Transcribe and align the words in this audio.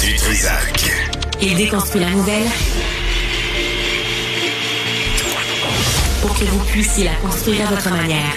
du 0.00 0.14
Trisac. 0.14 0.90
Il 1.42 1.56
déconstruit 1.56 2.00
la 2.00 2.10
nouvelle 2.10 2.46
pour 6.20 6.38
que 6.38 6.44
vous 6.44 6.64
puissiez 6.66 7.04
la 7.04 7.14
construire 7.14 7.66
à 7.66 7.74
votre 7.74 7.90
manière. 7.90 8.34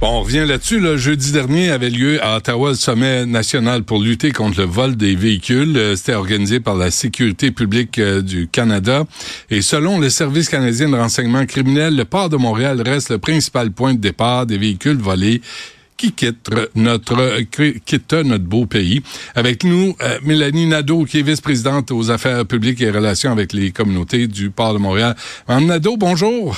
Bon, 0.00 0.08
on 0.08 0.22
revient 0.22 0.44
là-dessus. 0.46 0.80
Le 0.80 0.96
jeudi 0.96 1.32
dernier 1.32 1.70
avait 1.70 1.90
lieu 1.90 2.22
à 2.22 2.36
Ottawa 2.36 2.70
le 2.70 2.74
sommet 2.74 3.26
national 3.26 3.84
pour 3.84 4.00
lutter 4.00 4.32
contre 4.32 4.60
le 4.60 4.66
vol 4.66 4.96
des 4.96 5.14
véhicules. 5.16 5.76
Euh, 5.76 5.96
C'était 5.96 6.14
organisé 6.14 6.60
par 6.60 6.76
la 6.76 6.90
Sécurité 6.90 7.50
publique 7.50 7.98
euh, 7.98 8.22
du 8.22 8.48
Canada. 8.48 9.04
Et 9.50 9.62
selon 9.62 9.98
le 9.98 10.08
Service 10.10 10.48
canadien 10.48 10.88
de 10.88 10.96
renseignement 10.96 11.46
criminel, 11.46 11.96
le 11.96 12.04
port 12.04 12.28
de 12.28 12.36
Montréal 12.36 12.80
reste 12.82 13.10
le 13.10 13.18
principal 13.18 13.72
point 13.72 13.94
de 13.94 14.00
départ 14.00 14.46
des 14.46 14.58
véhicules 14.58 14.98
volés 14.98 15.40
qui 15.98 16.12
quittent 16.12 16.50
notre, 16.74 17.40
quittent 17.84 18.12
notre 18.14 18.44
beau 18.44 18.64
pays. 18.64 19.02
Avec 19.34 19.64
nous, 19.64 19.94
euh, 20.00 20.18
Mélanie 20.22 20.66
Nadeau, 20.66 21.04
qui 21.04 21.18
est 21.18 21.22
vice-présidente 21.22 21.90
aux 21.90 22.10
affaires 22.10 22.46
publiques 22.46 22.80
et 22.80 22.90
relations 22.90 23.32
avec 23.32 23.52
les 23.52 23.72
communautés 23.72 24.26
du 24.28 24.48
port 24.48 24.72
de 24.72 24.78
Montréal. 24.78 25.14
Madame 25.46 25.66
Nadeau, 25.66 25.96
bonjour. 25.98 26.56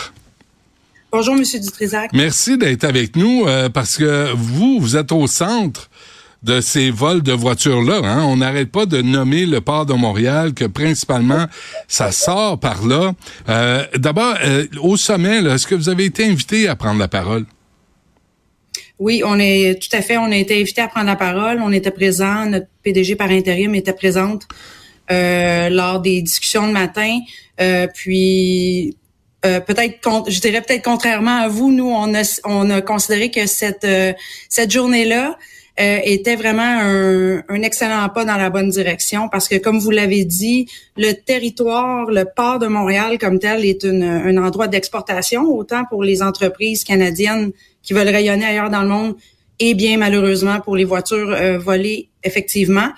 Bonjour, 1.10 1.34
Monsieur 1.34 1.58
Dutrisac. 1.58 2.10
Merci 2.12 2.56
d'être 2.56 2.84
avec 2.84 3.16
nous 3.16 3.45
euh, 3.46 3.68
parce 3.68 3.96
que 3.96 4.32
vous, 4.34 4.78
vous 4.78 4.96
êtes 4.96 5.10
au 5.10 5.26
centre 5.26 5.90
de 6.42 6.60
ces 6.60 6.90
vols 6.90 7.22
de 7.22 7.32
voitures-là. 7.32 8.00
Hein? 8.04 8.22
On 8.24 8.36
n'arrête 8.36 8.70
pas 8.70 8.86
de 8.86 9.02
nommer 9.02 9.46
le 9.46 9.60
port 9.60 9.86
de 9.86 9.95
Montréal, 9.95 10.54
que 10.54 10.64
principalement, 10.64 11.46
ça 11.88 12.12
sort 12.12 12.59
par 12.60 12.86
là. 12.86 13.12
Euh, 13.48 13.84
D'abord, 13.96 14.34
euh, 14.45 14.66
au 14.80 14.96
sommet, 14.96 15.38
est-ce 15.38 15.66
que 15.66 15.74
vous 15.74 15.88
avez 15.88 16.04
été 16.04 16.24
invité 16.24 16.68
à 16.68 16.76
prendre 16.76 16.98
la 16.98 17.09
parole? 17.09 17.45
Oui, 19.00 19.22
on 19.24 19.38
est 19.38 19.80
tout 19.80 19.96
à 19.96 20.02
fait. 20.02 20.18
On 20.18 20.30
a 20.30 20.36
été 20.36 20.60
invité 20.60 20.82
à 20.82 20.88
prendre 20.88 21.06
la 21.06 21.16
parole. 21.16 21.60
On 21.62 21.72
était 21.72 21.90
présent. 21.90 22.45
Notre 22.46 22.66
PDG 22.82 23.16
par 23.16 23.30
intérim 23.30 23.74
était 23.74 23.95
présente 23.95 24.46
euh, 25.10 25.70
lors 25.70 26.01
des 26.01 26.20
discussions 26.20 26.68
de 26.68 26.73
matin. 26.73 27.18
Euh, 27.62 27.87
puis 27.93 28.95
euh, 29.46 29.60
peut-être, 29.60 30.30
je 30.30 30.38
dirais 30.40 30.60
peut-être 30.60 30.84
contrairement 30.84 31.38
à 31.38 31.48
vous, 31.48 31.73
nous 31.73 31.88
on 31.88 32.15
a 32.15 32.40
on 32.45 32.68
a 32.68 32.82
considéré 32.82 33.30
que 33.30 33.46
cette 33.46 33.84
euh, 33.84 34.12
cette 34.51 34.71
journée-là 34.71 35.38
euh, 35.80 35.98
était 36.04 36.37
vraiment 36.37 36.60
un, 36.62 37.38
un, 37.48 37.62
excellent 37.62 38.06
pas 38.10 38.26
dans 38.26 38.37
la 38.37 38.51
bonne 38.51 38.68
direction 38.68 39.30
parce 39.30 39.48
que 39.48 39.56
comme 39.56 39.78
vous 39.78 39.90
l'avez 39.90 40.26
dit, 40.26 40.68
le 40.98 41.12
territoire, 41.12 42.10
le 42.10 42.26
port 42.26 42.59
de 42.59 42.66
Montréal 42.66 43.16
comme 43.16 43.38
tel 43.38 43.65
est 43.65 43.82
une, 43.82 44.02
un 44.02 44.37
endroit 44.37 44.68
d'exportation 44.68 45.45
autant 45.45 45.84
pour 45.88 46.04
les 46.04 46.23
entreprises 46.23 46.84
canadiennes 46.84 47.52
qui 47.82 47.92
veulent 47.92 48.09
rayonner 48.09 48.45
ailleurs 48.45 48.70
dans 48.70 48.82
le 48.82 48.88
monde 48.88 49.16
et 49.59 49.74
bien 49.74 49.98
malheureusement 49.98 50.60
pour 50.60 50.76
les 50.76 50.84
voitures 50.84 51.36
volées 51.59 52.09
effectivement. 52.24 52.90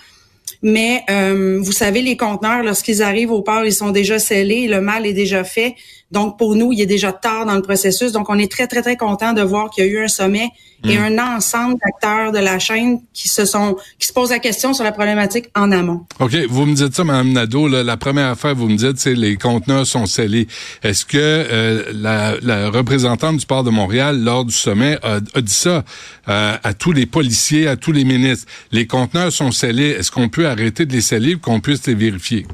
Mais 0.62 1.02
euh, 1.10 1.58
vous 1.60 1.72
savez, 1.72 2.02
les 2.02 2.16
conteneurs, 2.16 2.62
lorsqu'ils 2.62 3.02
arrivent 3.02 3.32
au 3.32 3.42
port, 3.42 3.64
ils 3.64 3.72
sont 3.72 3.90
déjà 3.90 4.18
scellés, 4.18 4.68
le 4.68 4.80
mal 4.80 5.06
est 5.06 5.12
déjà 5.12 5.42
fait. 5.42 5.74
Donc, 6.12 6.38
pour 6.38 6.54
nous, 6.54 6.72
il 6.72 6.80
est 6.80 6.86
déjà 6.86 7.10
tard 7.10 7.46
dans 7.46 7.54
le 7.54 7.62
processus. 7.62 8.12
Donc, 8.12 8.28
on 8.28 8.38
est 8.38 8.50
très, 8.50 8.66
très, 8.66 8.82
très 8.82 8.96
content 8.98 9.32
de 9.32 9.40
voir 9.40 9.70
qu'il 9.70 9.84
y 9.84 9.88
a 9.88 9.90
eu 9.90 10.04
un 10.04 10.08
sommet 10.08 10.50
et 10.84 10.98
hmm. 10.98 11.18
un 11.18 11.36
ensemble 11.36 11.76
d'acteurs 11.82 12.32
de 12.32 12.38
la 12.38 12.58
chaîne 12.58 13.00
qui 13.12 13.28
se 13.28 13.44
sont 13.44 13.76
qui 13.98 14.06
se 14.06 14.12
posent 14.12 14.30
la 14.30 14.38
question 14.38 14.74
sur 14.74 14.84
la 14.84 14.92
problématique 14.92 15.46
en 15.54 15.72
amont. 15.72 16.04
OK. 16.20 16.34
Vous 16.50 16.66
me 16.66 16.74
dites 16.74 16.94
ça, 16.94 17.04
Mme 17.04 17.32
Nadeau. 17.32 17.68
la 17.68 17.96
première 17.96 18.28
affaire, 18.28 18.54
vous 18.54 18.68
me 18.68 18.76
dites, 18.76 18.98
c'est 18.98 19.14
les 19.14 19.36
conteneurs 19.36 19.86
sont 19.86 20.06
scellés. 20.06 20.48
Est-ce 20.82 21.06
que 21.06 21.16
euh, 21.18 21.92
la, 21.94 22.68
représentante 22.68 23.38
du 23.38 23.46
port 23.46 23.64
de 23.64 23.70
Montréal, 23.70 24.22
lors 24.22 24.44
du 24.44 24.54
sommet, 24.54 24.98
a, 25.02 25.20
dit 25.40 25.52
ça 25.52 25.84
euh, 26.28 26.56
à 26.62 26.74
tous 26.74 26.92
les 26.92 27.06
policiers, 27.06 27.68
à 27.68 27.76
tous 27.76 27.92
les 27.92 28.04
ministres? 28.04 28.46
Les 28.70 28.86
conteneurs 28.86 29.32
sont 29.32 29.50
scellés. 29.50 29.90
Est-ce 29.90 30.10
qu'on 30.10 30.28
peut 30.28 30.46
arrêter 30.46 30.84
de 30.84 30.92
les 30.92 31.00
sceller 31.00 31.36
pour 31.36 31.52
qu'on 31.52 31.60
puisse 31.60 31.86
les 31.86 31.94
vérifier? 31.94 32.46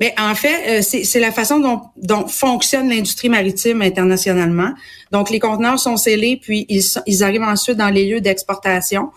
Mais 0.00 0.14
en 0.18 0.34
fait, 0.34 0.80
euh, 0.80 0.82
c'est 0.82 1.20
la 1.20 1.32
façon 1.32 1.58
dont, 1.58 1.82
dont 1.96 2.26
fonctionne 2.26 2.88
l'industrie 2.88 3.28
maritime 3.28 3.82
internationalement. 3.82 4.72
Donc, 5.12 5.30
les 5.30 5.38
conteneurs 5.38 5.78
sont 5.78 5.96
scellés, 5.96 6.38
puis 6.40 6.66
ils, 6.68 6.82
ils 7.06 7.24
arrivent 7.24 7.42
ensuite 7.42 7.76
dans 7.76 7.90
les 7.90 8.06
lieux 8.06 8.20
d'exportation. 8.20 9.10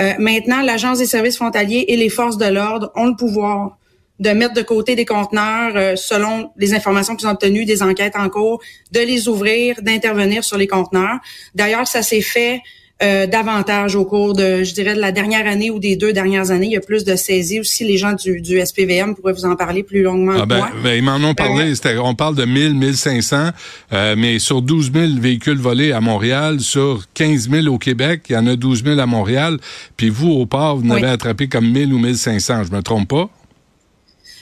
Euh, 0.00 0.12
maintenant, 0.18 0.62
l'Agence 0.62 0.98
des 0.98 1.06
services 1.06 1.36
frontaliers 1.36 1.84
et 1.88 1.96
les 1.96 2.08
forces 2.08 2.38
de 2.38 2.46
l'ordre 2.46 2.90
ont 2.96 3.06
le 3.06 3.16
pouvoir 3.16 3.78
de 4.18 4.30
mettre 4.30 4.54
de 4.54 4.62
côté 4.62 4.94
des 4.94 5.04
conteneurs 5.04 5.72
euh, 5.74 5.96
selon 5.96 6.52
les 6.56 6.74
informations 6.74 7.16
qu'ils 7.16 7.26
ont 7.26 7.32
obtenues, 7.32 7.64
des 7.64 7.82
enquêtes 7.82 8.14
en 8.16 8.28
cours, 8.28 8.60
de 8.92 9.00
les 9.00 9.28
ouvrir, 9.28 9.82
d'intervenir 9.82 10.44
sur 10.44 10.56
les 10.56 10.68
conteneurs. 10.68 11.18
D'ailleurs, 11.54 11.86
ça 11.86 12.02
s'est 12.02 12.20
fait 12.20 12.60
euh, 13.02 13.26
davantage 13.26 13.96
au 13.96 14.04
cours 14.04 14.32
de, 14.34 14.62
je 14.62 14.74
dirais, 14.74 14.94
de 14.94 15.00
la 15.00 15.12
dernière 15.12 15.46
année 15.46 15.70
ou 15.70 15.78
des 15.78 15.96
deux 15.96 16.12
dernières 16.12 16.50
années. 16.50 16.66
Il 16.66 16.72
y 16.72 16.76
a 16.76 16.80
plus 16.80 17.04
de 17.04 17.16
saisies 17.16 17.60
aussi. 17.60 17.84
Les 17.84 17.96
gens 17.96 18.12
du, 18.12 18.40
du 18.40 18.64
SPVM 18.64 19.14
pourraient 19.14 19.32
vous 19.32 19.44
en 19.44 19.56
parler 19.56 19.82
plus 19.82 20.02
longuement 20.02 20.34
ah 20.40 20.46
ben, 20.46 20.68
ben, 20.82 20.94
ils 20.94 21.02
m'en 21.02 21.16
ont 21.16 21.34
parlé. 21.34 21.74
Euh, 21.84 21.98
on 22.02 22.14
parle 22.14 22.36
de 22.36 22.44
1000, 22.44 22.74
1500, 22.74 23.50
euh, 23.92 24.14
mais 24.16 24.38
sur 24.38 24.62
12 24.62 24.92
000 24.92 25.06
véhicules 25.20 25.58
volés 25.58 25.92
à 25.92 26.00
Montréal, 26.00 26.60
sur 26.60 27.04
15 27.14 27.50
000 27.50 27.66
au 27.66 27.78
Québec, 27.78 28.22
il 28.28 28.34
y 28.34 28.36
en 28.36 28.46
a 28.46 28.56
12 28.56 28.84
000 28.84 28.98
à 28.98 29.06
Montréal. 29.06 29.58
Puis 29.96 30.08
vous, 30.08 30.30
au 30.30 30.46
port, 30.46 30.76
vous 30.76 30.86
n'avez 30.86 31.08
attrapé 31.08 31.48
comme 31.48 31.70
1000 31.70 31.92
ou 31.92 31.98
1500. 31.98 32.64
Je 32.70 32.76
me 32.76 32.82
trompe 32.82 33.08
pas? 33.08 33.30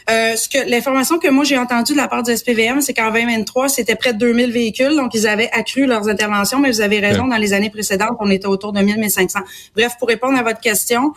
Euh, 0.08 0.36
ce 0.36 0.48
que 0.48 0.70
l'information 0.70 1.18
que 1.18 1.28
moi 1.28 1.44
j'ai 1.44 1.58
entendue 1.58 1.92
de 1.92 1.98
la 1.98 2.08
part 2.08 2.22
du 2.22 2.34
SPVM, 2.34 2.80
c'est 2.80 2.94
qu'en 2.94 3.10
2023, 3.12 3.68
c'était 3.68 3.96
près 3.96 4.12
de 4.12 4.18
2000 4.18 4.50
véhicules, 4.50 4.96
donc 4.96 5.14
ils 5.14 5.26
avaient 5.26 5.50
accru 5.52 5.86
leurs 5.86 6.08
interventions, 6.08 6.58
mais 6.58 6.70
vous 6.70 6.80
avez 6.80 7.00
raison, 7.00 7.26
dans 7.26 7.36
les 7.36 7.52
années 7.52 7.70
précédentes, 7.70 8.16
on 8.20 8.30
était 8.30 8.46
autour 8.46 8.72
de 8.72 8.80
1000, 8.80 8.98
1500. 8.98 9.40
Bref, 9.76 9.92
pour 9.98 10.08
répondre 10.08 10.38
à 10.38 10.42
votre 10.42 10.60
question, 10.60 11.12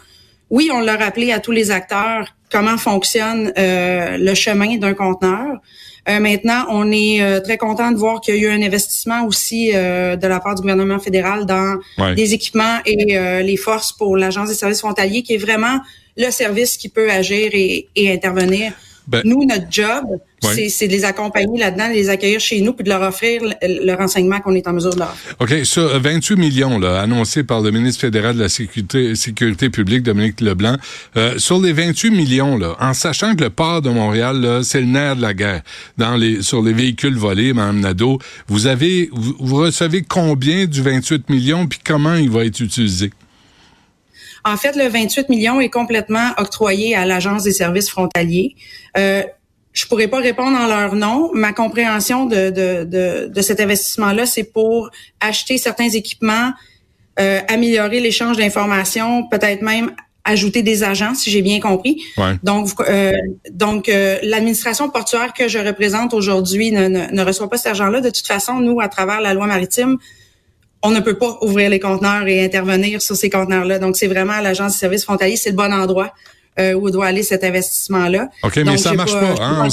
oui, 0.50 0.70
on 0.74 0.80
l'a 0.80 0.98
rappelé 0.98 1.32
à 1.32 1.40
tous 1.40 1.52
les 1.52 1.72
acteurs 1.72 2.28
comment 2.52 2.78
fonctionne 2.78 3.52
euh, 3.58 4.18
le 4.18 4.34
chemin 4.36 4.78
d'un 4.78 4.94
conteneur. 4.94 5.60
Euh, 6.10 6.20
maintenant, 6.20 6.66
on 6.70 6.92
est 6.92 7.42
très 7.44 7.58
content 7.58 7.92
de 7.92 7.98
voir 7.98 8.20
qu'il 8.20 8.36
y 8.36 8.38
a 8.38 8.42
eu 8.42 8.50
un 8.50 8.62
investissement 8.62 9.26
aussi 9.26 9.72
de 9.72 10.28
la 10.28 10.40
part 10.40 10.56
du 10.56 10.62
gouvernement 10.62 11.00
fédéral 11.00 11.46
dans 11.46 11.80
des 12.16 12.34
équipements 12.34 12.80
et 12.86 13.42
les 13.44 13.58
forces 13.58 13.94
pour 13.94 14.18
l'Agence 14.18 14.50
des 14.50 14.56
services 14.56 14.80
frontaliers, 14.80 15.24
qui 15.24 15.36
est 15.36 15.38
vraiment 15.38 15.80
le 16.18 16.30
service 16.32 16.78
qui 16.78 16.90
peut 16.90 17.10
agir 17.10 17.52
et, 17.54 17.88
intervenir. 17.96 18.74
Ben, 19.08 19.22
nous, 19.26 19.46
notre 19.46 19.66
job, 19.70 20.06
c'est 20.42 20.88
de 20.88 20.94
les 20.94 21.06
accompagner 21.06 21.60
là-dedans, 21.60 21.90
de 21.90 21.94
les 21.94 22.10
accueillir 22.10 22.40
chez 22.40 22.62
nous, 22.62 22.74
puis 22.74 22.84
de 22.84 22.90
leur 22.90 23.02
offrir 23.02 23.42
le, 23.62 23.94
renseignement 23.96 24.40
qu'on 24.40 24.56
est 24.56 24.68
en 24.68 24.74
mesure 24.74 24.94
de 24.94 25.00
leur 25.00 25.10
offrir. 25.10 25.36
OK. 25.40 25.66
Sur 25.66 26.00
28 26.00 26.36
millions 26.36 26.80
là, 26.80 27.02
annoncés 27.02 27.44
par 27.44 27.62
le 27.62 27.72
ministre 27.72 28.02
fédéral 28.02 28.36
de 28.36 28.42
la 28.42 28.50
Sécurité, 28.50 29.16
Sécurité 29.16 29.70
publique, 29.70 30.04
Dominique 30.04 30.42
Leblanc, 30.42 30.78
euh, 31.18 31.38
sur 31.38 31.62
les 31.62 31.74
28 31.74 32.12
millions, 32.12 32.58
là, 32.58 32.76
en 32.80 32.94
sachant 32.94 33.36
que 33.36 33.44
le 33.44 33.50
port 33.50 33.82
de 33.82 33.90
Montréal, 33.90 34.62
c'est 34.64 34.82
le 34.82 34.88
nerf 34.88 35.16
de 35.16 35.22
la 35.22 35.34
guerre 35.34 35.62
dans 35.98 36.16
les, 36.16 36.42
sur 36.42 36.62
les 36.62 36.74
véhicules 36.74 37.16
volés, 37.16 37.54
Mme 37.54 37.80
Nadeau, 37.80 38.20
vous 38.48 38.68
avez, 38.68 39.10
vous 39.12 39.56
recevez 39.58 40.02
combien 40.02 40.66
du 40.66 40.82
28 40.82 41.30
millions, 41.30 41.68
puis 41.68 41.80
comment 41.84 42.16
il 42.16 42.30
va 42.30 42.46
être 42.46 42.60
utilisé? 42.60 43.12
En 44.46 44.58
fait, 44.58 44.76
le 44.76 44.88
28 44.88 45.30
millions 45.30 45.62
est 45.62 45.70
complètement 45.70 46.32
octroyé 46.38 46.96
à 46.96 47.06
l'Agence 47.06 47.44
des 47.44 47.54
services 47.54 47.90
frontaliers. 47.90 48.56
Euh, 48.98 49.24
je 49.74 49.86
pourrais 49.88 50.08
pas 50.08 50.20
répondre 50.20 50.58
en 50.58 50.68
leur 50.68 50.96
nom. 50.96 51.32
Ma 51.34 51.52
compréhension 51.52 52.26
de, 52.26 52.50
de, 52.50 52.84
de, 52.84 53.28
de 53.28 53.42
cet 53.42 53.60
investissement-là, 53.60 54.26
c'est 54.26 54.44
pour 54.44 54.92
acheter 55.20 55.58
certains 55.58 55.90
équipements, 55.90 56.52
euh, 57.20 57.40
améliorer 57.48 58.00
l'échange 58.00 58.38
d'informations, 58.38 59.28
peut-être 59.28 59.62
même 59.62 59.92
ajouter 60.26 60.64
des 60.64 60.84
agents, 60.84 61.16
si 61.16 61.30
j'ai 61.30 61.42
bien 61.42 61.60
compris. 61.60 62.02
Donc, 62.44 62.70
euh, 62.88 63.12
donc 63.52 63.90
euh, 63.90 64.18
l'administration 64.24 64.90
portuaire 64.90 65.34
que 65.34 65.48
je 65.48 65.60
représente 65.60 66.14
aujourd'hui 66.14 66.72
ne, 66.72 66.88
ne, 66.88 67.12
ne, 67.12 67.24
reçoit 67.24 67.50
pas 67.50 67.58
cet 67.58 67.68
argent-là. 67.68 68.00
De 68.00 68.10
toute 68.10 68.26
façon, 68.26 68.60
nous, 68.60 68.80
à 68.80 68.88
travers 68.88 69.20
la 69.20 69.34
loi 69.34 69.48
maritime, 69.48 69.98
on 70.84 70.92
ne 70.92 71.00
peut 71.00 71.18
pas 71.18 71.38
ouvrir 71.42 71.70
les 71.70 71.80
conteneurs 71.80 72.28
et 72.28 72.44
intervenir 72.44 73.02
sur 73.02 73.16
ces 73.16 73.30
conteneurs-là. 73.30 73.80
Donc, 73.80 73.96
c'est 73.96 74.08
vraiment 74.08 74.40
l'Agence 74.42 74.74
de 74.74 74.78
services 74.78 75.06
frontaliers, 75.06 75.38
c'est 75.38 75.52
le 75.52 75.56
bon 75.56 75.74
endroit. 75.74 76.14
Euh, 76.60 76.76
où 76.76 76.92
doit 76.92 77.08
aller 77.08 77.24
cet 77.24 77.44
investissement-là. 77.44 78.30
OK, 78.44 78.58
mais 78.58 78.78
ça 78.78 78.94
marche 78.94 79.14
pas. 79.14 79.34
Hein? 79.42 79.68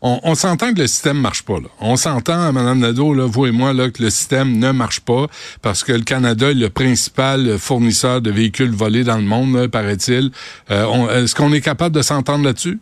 On, 0.00 0.34
s'entend 0.34 0.72
que 0.72 0.80
le 0.80 0.86
système 0.86 1.18
marche 1.18 1.42
pas. 1.42 1.60
Là. 1.60 1.68
On 1.82 1.96
s'entend, 1.96 2.50
Mme 2.50 2.78
Nadeau, 2.78 3.12
là, 3.12 3.26
vous 3.26 3.44
et 3.44 3.50
moi, 3.50 3.74
là, 3.74 3.90
que 3.90 4.02
le 4.02 4.08
système 4.08 4.56
ne 4.56 4.72
marche 4.72 5.00
pas 5.00 5.26
parce 5.60 5.84
que 5.84 5.92
le 5.92 6.04
Canada 6.04 6.50
est 6.50 6.54
le 6.54 6.70
principal 6.70 7.58
fournisseur 7.58 8.22
de 8.22 8.30
véhicules 8.30 8.70
volés 8.70 9.04
dans 9.04 9.18
le 9.18 9.24
monde, 9.24 9.66
paraît-il. 9.66 10.30
Euh, 10.70 11.24
Est-ce 11.24 11.34
qu'on 11.34 11.52
est 11.52 11.60
capable 11.60 11.94
de 11.94 12.00
s'entendre 12.00 12.42
là-dessus? 12.42 12.80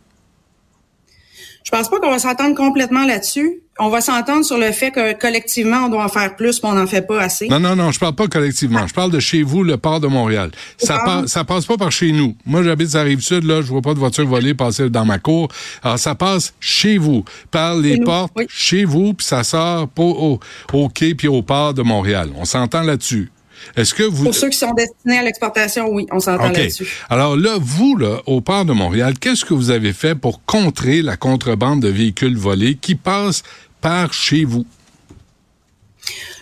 Je 1.66 1.72
pense 1.72 1.88
pas 1.90 1.98
qu'on 1.98 2.10
va 2.12 2.20
s'entendre 2.20 2.54
complètement 2.54 3.04
là-dessus. 3.04 3.60
On 3.80 3.88
va 3.88 4.00
s'entendre 4.00 4.44
sur 4.44 4.56
le 4.56 4.70
fait 4.70 4.92
que 4.92 5.18
collectivement, 5.18 5.86
on 5.86 5.88
doit 5.88 6.04
en 6.04 6.08
faire 6.08 6.36
plus, 6.36 6.62
mais 6.62 6.68
on 6.68 6.74
n'en 6.74 6.86
fait 6.86 7.02
pas 7.02 7.20
assez. 7.20 7.48
Non, 7.48 7.58
non, 7.58 7.74
non, 7.74 7.90
je 7.90 7.98
parle 7.98 8.14
pas 8.14 8.28
collectivement. 8.28 8.86
Je 8.86 8.94
parle 8.94 9.10
de 9.10 9.18
chez 9.18 9.42
vous, 9.42 9.64
le 9.64 9.76
port 9.76 9.98
de 9.98 10.06
Montréal. 10.06 10.52
Ça, 10.78 11.00
passe, 11.04 11.26
ça 11.26 11.42
passe 11.42 11.66
pas 11.66 11.76
par 11.76 11.90
chez 11.90 12.12
nous. 12.12 12.36
Moi, 12.46 12.62
j'habite 12.62 12.94
à 12.94 13.02
Rive-Sud, 13.02 13.42
là, 13.42 13.62
je 13.62 13.66
vois 13.66 13.82
pas 13.82 13.94
de 13.94 13.98
voiture 13.98 14.26
volée 14.26 14.54
passer 14.54 14.88
dans 14.90 15.04
ma 15.04 15.18
cour. 15.18 15.48
Alors, 15.82 15.98
ça 15.98 16.14
passe 16.14 16.54
chez 16.60 16.98
vous, 16.98 17.24
par 17.50 17.74
les 17.74 17.98
portes, 17.98 18.32
chez 18.48 18.84
vous, 18.84 19.14
puis 19.14 19.26
ça 19.26 19.42
sort 19.42 19.88
au, 19.98 20.38
au 20.72 20.88
quai 20.88 21.16
puis 21.16 21.26
au 21.26 21.42
port 21.42 21.74
de 21.74 21.82
Montréal. 21.82 22.30
On 22.36 22.44
s'entend 22.44 22.82
là-dessus. 22.82 23.32
Est-ce 23.76 23.94
que 23.94 24.02
vous... 24.02 24.24
Pour 24.24 24.34
ceux 24.34 24.48
qui 24.48 24.58
sont 24.58 24.72
destinés 24.72 25.18
à 25.18 25.22
l'exportation, 25.22 25.88
oui, 25.88 26.06
on 26.10 26.20
s'entend 26.20 26.50
là-dessus. 26.50 26.88
Alors 27.08 27.36
là, 27.36 27.56
vous, 27.60 27.96
là, 27.96 28.20
au 28.26 28.40
port 28.40 28.64
de 28.64 28.72
Montréal, 28.72 29.18
qu'est-ce 29.18 29.44
que 29.44 29.54
vous 29.54 29.70
avez 29.70 29.92
fait 29.92 30.14
pour 30.14 30.44
contrer 30.44 31.02
la 31.02 31.16
contrebande 31.16 31.80
de 31.80 31.88
véhicules 31.88 32.36
volés 32.36 32.76
qui 32.76 32.94
passent 32.94 33.42
par 33.80 34.12
chez 34.12 34.44
vous? 34.44 34.64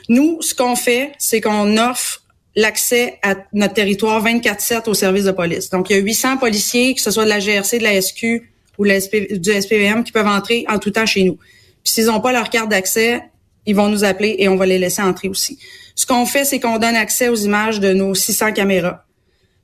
Nous, 0.09 0.39
ce 0.41 0.55
qu'on 0.55 0.77
fait, 0.77 1.13
c'est 1.19 1.41
qu'on 1.41 1.77
offre 1.79 2.23
l'accès 2.57 3.19
à 3.23 3.35
notre 3.53 3.75
territoire 3.75 4.25
24-7 4.25 4.89
au 4.89 4.95
service 4.95 5.25
de 5.25 5.33
police. 5.33 5.71
Donc, 5.71 5.91
il 5.91 5.97
y 5.97 5.99
a 5.99 6.03
800 6.03 6.37
policiers, 6.37 6.95
que 6.95 7.01
ce 7.01 7.11
soit 7.11 7.25
de 7.25 7.31
la 7.31 7.41
GRC, 7.41 7.79
de 7.79 7.85
la 7.85 8.01
SQ 8.01 8.51
ou 8.79 8.85
du 8.87 9.53
SPVM, 9.53 10.05
qui 10.05 10.13
peuvent 10.13 10.27
entrer 10.27 10.65
en 10.69 10.79
tout 10.79 10.91
temps 10.91 11.07
chez 11.07 11.25
nous. 11.25 11.37
Puis 11.83 11.93
s'ils 11.93 12.07
n'ont 12.07 12.21
pas 12.21 12.33
leur 12.33 12.51
carte 12.51 12.71
d'accès, 12.71 13.23
ils 13.67 13.75
vont 13.75 13.89
nous 13.89 14.05
appeler 14.05 14.37
et 14.39 14.49
on 14.49 14.57
va 14.57 14.67
les 14.67 14.79
laisser 14.79 15.03
entrer 15.03 15.29
aussi. 15.29 15.59
Ce 15.95 16.07
qu'on 16.07 16.27
fait, 16.27 16.45
c'est 16.45 16.61
qu'on 16.61 16.79
donne 16.79 16.97
accès 16.97 17.29
aux 17.29 17.37
images 17.37 17.81
de 17.81 17.93
nos 17.93 18.15
600 18.15 18.53
caméras. 18.53 19.05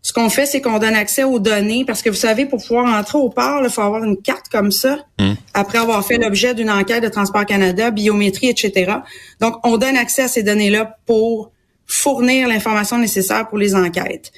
Ce 0.02 0.14
qu'on 0.14 0.30
fait, 0.30 0.46
c'est 0.46 0.62
qu'on 0.62 0.78
donne 0.78 0.94
accès 0.94 1.24
aux 1.24 1.38
données 1.38 1.84
parce 1.84 2.00
que 2.00 2.08
vous 2.08 2.16
savez, 2.16 2.46
pour 2.46 2.62
pouvoir 2.62 2.86
entrer 2.98 3.18
au 3.18 3.28
port, 3.28 3.60
il 3.62 3.68
faut 3.68 3.82
avoir 3.82 4.02
une 4.02 4.16
carte 4.16 4.48
comme 4.50 4.70
ça 4.70 4.98
hum. 5.18 5.36
après 5.52 5.78
avoir 5.78 6.04
fait 6.06 6.16
l'objet 6.16 6.54
d'une 6.54 6.70
enquête 6.70 7.02
de 7.02 7.08
Transport 7.08 7.44
Canada, 7.44 7.90
biométrie, 7.90 8.48
etc. 8.48 8.92
Donc, 9.40 9.56
on 9.62 9.76
donne 9.76 9.96
accès 9.96 10.22
à 10.22 10.28
ces 10.28 10.42
données-là 10.42 10.98
pour 11.04 11.52
fournir 11.86 12.48
l'information 12.48 12.96
nécessaire 12.96 13.48
pour 13.48 13.58
les 13.58 13.74
enquêtes. 13.74 14.32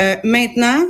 Euh, 0.00 0.16
maintenant, 0.24 0.80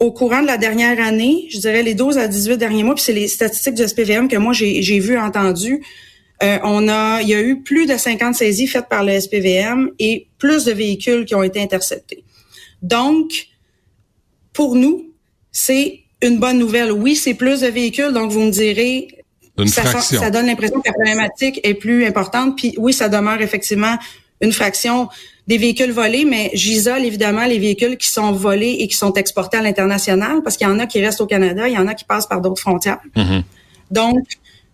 au 0.00 0.10
courant 0.10 0.42
de 0.42 0.46
la 0.46 0.56
dernière 0.56 1.00
année, 1.00 1.46
je 1.50 1.58
dirais 1.58 1.82
les 1.82 1.94
12 1.94 2.18
à 2.18 2.26
18 2.26 2.56
derniers 2.56 2.82
mois, 2.82 2.94
puis 2.94 3.04
c'est 3.04 3.12
les 3.12 3.28
statistiques 3.28 3.74
du 3.74 3.86
SPVM 3.86 4.28
que 4.28 4.36
moi 4.36 4.52
j'ai 4.52 4.98
vu, 4.98 5.16
entendu, 5.18 5.82
euh, 6.42 6.58
on 6.64 6.88
a, 6.88 7.22
il 7.22 7.28
y 7.28 7.34
a 7.34 7.40
eu 7.40 7.62
plus 7.62 7.86
de 7.86 7.96
50 7.96 8.34
saisies 8.34 8.66
faites 8.66 8.88
par 8.88 9.04
le 9.04 9.18
SPVM 9.18 9.90
et 9.98 10.28
plus 10.38 10.64
de 10.64 10.72
véhicules 10.72 11.24
qui 11.24 11.34
ont 11.34 11.42
été 11.42 11.60
interceptés. 11.60 12.24
Donc, 12.82 13.48
pour 14.52 14.74
nous, 14.76 15.12
c'est 15.50 16.00
une 16.22 16.38
bonne 16.38 16.58
nouvelle. 16.58 16.92
Oui, 16.92 17.16
c'est 17.16 17.34
plus 17.34 17.60
de 17.60 17.68
véhicules, 17.68 18.12
donc 18.12 18.30
vous 18.30 18.40
me 18.40 18.50
direz, 18.50 19.08
ça, 19.66 20.00
ça, 20.00 20.30
donne 20.30 20.46
l'impression 20.46 20.80
que 20.80 20.88
la 20.88 20.92
problématique 20.92 21.60
est 21.62 21.74
plus 21.74 22.04
importante. 22.04 22.56
Puis 22.56 22.74
oui, 22.76 22.92
ça 22.92 23.08
demeure 23.08 23.40
effectivement 23.40 23.96
une 24.42 24.52
fraction 24.52 25.08
des 25.46 25.56
véhicules 25.56 25.92
volés, 25.92 26.26
mais 26.26 26.50
j'isole 26.52 27.04
évidemment 27.04 27.46
les 27.46 27.58
véhicules 27.58 27.96
qui 27.96 28.08
sont 28.08 28.32
volés 28.32 28.76
et 28.80 28.88
qui 28.88 28.96
sont 28.96 29.14
exportés 29.14 29.56
à 29.56 29.62
l'international 29.62 30.42
parce 30.42 30.56
qu'il 30.56 30.66
y 30.66 30.70
en 30.70 30.78
a 30.78 30.86
qui 30.86 31.00
restent 31.02 31.20
au 31.22 31.26
Canada, 31.26 31.68
il 31.68 31.74
y 31.74 31.78
en 31.78 31.86
a 31.86 31.94
qui 31.94 32.04
passent 32.04 32.26
par 32.26 32.40
d'autres 32.40 32.60
frontières. 32.60 32.98
Mm-hmm. 33.16 33.42
Donc, 33.92 34.18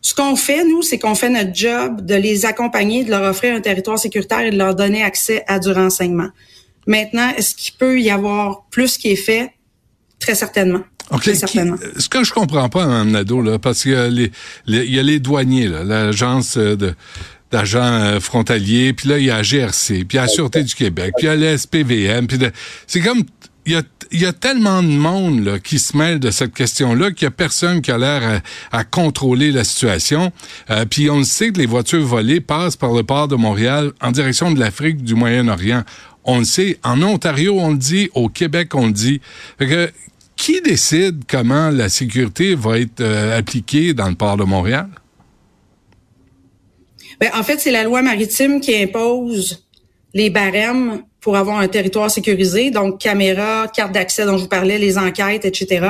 ce 0.02 0.14
qu'on 0.14 0.36
fait, 0.36 0.64
nous, 0.64 0.82
c'est 0.82 0.98
qu'on 0.98 1.14
fait 1.14 1.30
notre 1.30 1.54
job 1.54 2.04
de 2.04 2.16
les 2.16 2.44
accompagner, 2.44 3.04
de 3.04 3.10
leur 3.10 3.22
offrir 3.22 3.54
un 3.54 3.60
territoire 3.60 3.98
sécuritaire 3.98 4.40
et 4.40 4.50
de 4.50 4.58
leur 4.58 4.74
donner 4.74 5.02
accès 5.02 5.44
à 5.46 5.58
du 5.58 5.70
renseignement. 5.70 6.28
Maintenant, 6.86 7.32
est-ce 7.36 7.54
qu'il 7.54 7.74
peut 7.74 8.00
y 8.00 8.10
avoir 8.10 8.64
plus 8.70 8.98
qui 8.98 9.12
est 9.12 9.16
fait? 9.16 9.52
Très 10.18 10.34
certainement. 10.34 10.80
OK. 11.10 11.24
certainement. 11.34 11.76
ce 11.96 12.08
que 12.08 12.24
je 12.24 12.32
comprends 12.32 12.68
pas, 12.68 12.86
Mme 12.86 13.10
Nadeau, 13.10 13.42
là, 13.42 13.58
parce 13.58 13.82
qu'il 13.82 13.92
y, 14.66 14.76
y 14.76 14.98
a 14.98 15.02
les 15.02 15.20
douaniers, 15.20 15.68
l'agence 15.68 16.56
de 16.56 16.94
d'agents 17.52 17.80
euh, 17.82 18.18
frontaliers, 18.18 18.94
puis 18.94 19.08
là, 19.08 19.18
il 19.18 19.26
y 19.26 19.30
a 19.30 19.42
GRC, 19.42 20.06
puis 20.06 20.06
il 20.12 20.16
y 20.16 20.18
a 20.18 20.22
la 20.22 20.28
Sûreté 20.28 20.62
du 20.62 20.74
Québec, 20.74 21.12
puis 21.18 21.26
il 21.26 21.28
y 21.28 21.32
a 21.32 21.36
l'SPVM, 21.36 22.26
puis 22.26 22.38
c'est 22.86 23.00
comme... 23.00 23.24
Il 23.64 23.72
y, 23.72 23.76
a, 23.76 23.82
y 24.10 24.24
a 24.24 24.32
tellement 24.32 24.82
de 24.82 24.88
monde 24.88 25.44
là, 25.44 25.58
qui 25.60 25.78
se 25.78 25.96
mêle 25.96 26.18
de 26.18 26.32
cette 26.32 26.52
question-là 26.52 27.12
qu'il 27.12 27.26
y 27.26 27.28
a 27.28 27.30
personne 27.30 27.80
qui 27.80 27.92
a 27.92 27.98
l'air 27.98 28.42
à, 28.72 28.84
contrôler 28.84 29.52
la 29.52 29.62
situation. 29.62 30.32
Euh, 30.70 30.84
puis 30.84 31.08
on 31.10 31.18
le 31.18 31.24
sait 31.24 31.52
que 31.52 31.58
les 31.58 31.66
voitures 31.66 32.04
volées 32.04 32.40
passent 32.40 32.76
par 32.76 32.92
le 32.92 33.04
port 33.04 33.28
de 33.28 33.36
Montréal 33.36 33.92
en 34.00 34.10
direction 34.10 34.50
de 34.50 34.58
l'Afrique, 34.58 35.04
du 35.04 35.14
Moyen-Orient. 35.14 35.84
On 36.24 36.40
le 36.40 36.44
sait. 36.44 36.78
En 36.82 37.02
Ontario, 37.02 37.58
on 37.58 37.70
le 37.70 37.78
dit. 37.78 38.10
Au 38.14 38.28
Québec, 38.28 38.74
on 38.74 38.86
le 38.86 38.92
dit. 38.92 39.20
Fait 39.58 39.68
que, 39.68 39.90
qui 40.36 40.60
décide 40.60 41.22
comment 41.28 41.70
la 41.70 41.88
sécurité 41.88 42.54
va 42.56 42.80
être 42.80 43.00
euh, 43.00 43.38
appliquée 43.38 43.94
dans 43.94 44.08
le 44.08 44.16
port 44.16 44.36
de 44.36 44.44
Montréal? 44.44 44.88
Ben, 47.20 47.30
en 47.34 47.44
fait, 47.44 47.60
c'est 47.60 47.70
la 47.70 47.84
loi 47.84 48.02
maritime 48.02 48.60
qui 48.60 48.74
impose 48.74 49.64
les 50.14 50.30
barèmes 50.30 51.02
pour 51.22 51.36
avoir 51.36 51.58
un 51.58 51.68
territoire 51.68 52.10
sécurisé, 52.10 52.70
donc 52.70 53.00
caméras, 53.00 53.68
carte 53.68 53.92
d'accès 53.92 54.26
dont 54.26 54.36
je 54.36 54.42
vous 54.42 54.48
parlais, 54.48 54.76
les 54.76 54.98
enquêtes, 54.98 55.44
etc. 55.44 55.86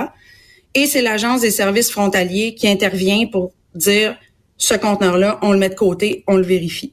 Et 0.75 0.87
c'est 0.87 1.03
l'Agence 1.03 1.41
des 1.41 1.51
services 1.51 1.91
frontaliers 1.91 2.55
qui 2.55 2.69
intervient 2.69 3.27
pour 3.27 3.53
dire 3.75 4.15
ce 4.59 4.75
conteneur-là, 4.75 5.39
on 5.43 5.53
le 5.53 5.59
met 5.59 5.71
de 5.71 5.75
côté, 5.75 6.23
on 6.29 6.37
le 6.37 6.43
vérifie. 6.43 6.93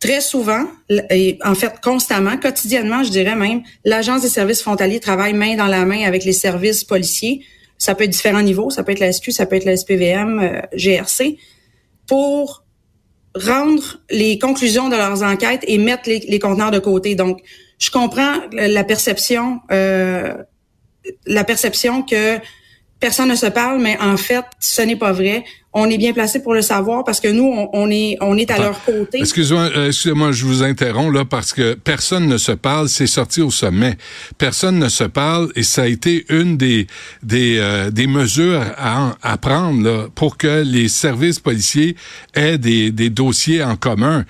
Très 0.00 0.20
souvent, 0.20 0.66
et 1.10 1.38
en 1.44 1.54
fait 1.54 1.80
constamment, 1.82 2.36
quotidiennement, 2.36 3.04
je 3.04 3.10
dirais 3.10 3.36
même, 3.36 3.62
l'Agence 3.84 4.20
des 4.22 4.28
services 4.28 4.60
frontaliers 4.60 5.00
travaille 5.00 5.32
main 5.32 5.56
dans 5.56 5.66
la 5.66 5.86
main 5.86 6.04
avec 6.04 6.24
les 6.24 6.32
services 6.32 6.84
policiers. 6.84 7.44
Ça 7.78 7.94
peut 7.94 8.04
être 8.04 8.10
différents 8.10 8.42
niveaux, 8.42 8.68
ça 8.68 8.84
peut 8.84 8.92
être 8.92 9.00
la 9.00 9.12
SQ, 9.12 9.30
ça 9.30 9.46
peut 9.46 9.56
être 9.56 9.64
la 9.64 9.76
SPVM, 9.76 10.40
euh, 10.40 10.60
GRC, 10.74 11.38
pour 12.06 12.61
rendre 13.34 13.98
les 14.10 14.38
conclusions 14.38 14.88
de 14.88 14.96
leurs 14.96 15.22
enquêtes 15.22 15.64
et 15.66 15.78
mettre 15.78 16.08
les, 16.08 16.38
conteneurs 16.38 16.70
de 16.70 16.78
côté. 16.78 17.14
Donc, 17.14 17.40
je 17.78 17.90
comprends 17.90 18.34
la 18.52 18.84
perception, 18.84 19.60
euh, 19.70 20.34
la 21.26 21.44
perception 21.44 22.02
que 22.02 22.38
personne 23.02 23.28
ne 23.28 23.34
se 23.34 23.50
parle, 23.60 23.78
mais 23.82 23.98
en 24.00 24.16
fait, 24.16 24.44
ce 24.60 24.80
n'est 24.82 24.96
pas 24.96 25.12
vrai 25.12 25.44
on 25.74 25.88
est 25.88 25.98
bien 25.98 26.12
placé 26.12 26.42
pour 26.42 26.54
le 26.54 26.62
savoir 26.62 27.04
parce 27.04 27.20
que 27.20 27.28
nous, 27.28 27.50
on, 27.72 27.90
est, 27.90 28.18
on 28.20 28.36
est 28.36 28.50
à 28.50 28.58
leur 28.58 28.84
côté. 28.84 29.18
Excusez-moi, 29.20 29.70
euh, 29.74 29.88
excusez-moi, 29.88 30.32
je 30.32 30.44
vous 30.44 30.62
interromps 30.62 31.14
là 31.14 31.24
parce 31.24 31.52
que 31.52 31.74
personne 31.74 32.26
ne 32.26 32.36
se 32.36 32.52
parle. 32.52 32.88
C'est 32.88 33.06
sorti 33.06 33.40
au 33.40 33.50
sommet. 33.50 33.96
Personne 34.36 34.78
ne 34.78 34.88
se 34.88 35.04
parle 35.04 35.50
et 35.56 35.62
ça 35.62 35.82
a 35.82 35.86
été 35.86 36.26
une 36.28 36.58
des 36.58 36.86
des, 37.22 37.56
euh, 37.58 37.90
des 37.90 38.06
mesures 38.06 38.62
à, 38.76 39.16
à 39.22 39.38
prendre 39.38 39.82
là, 39.82 40.08
pour 40.14 40.36
que 40.36 40.62
les 40.62 40.88
services 40.88 41.40
policiers 41.40 41.96
aient 42.34 42.58
des, 42.58 42.90
des 42.90 43.08
dossiers 43.08 43.62
en 43.62 43.76
commun. 43.76 44.26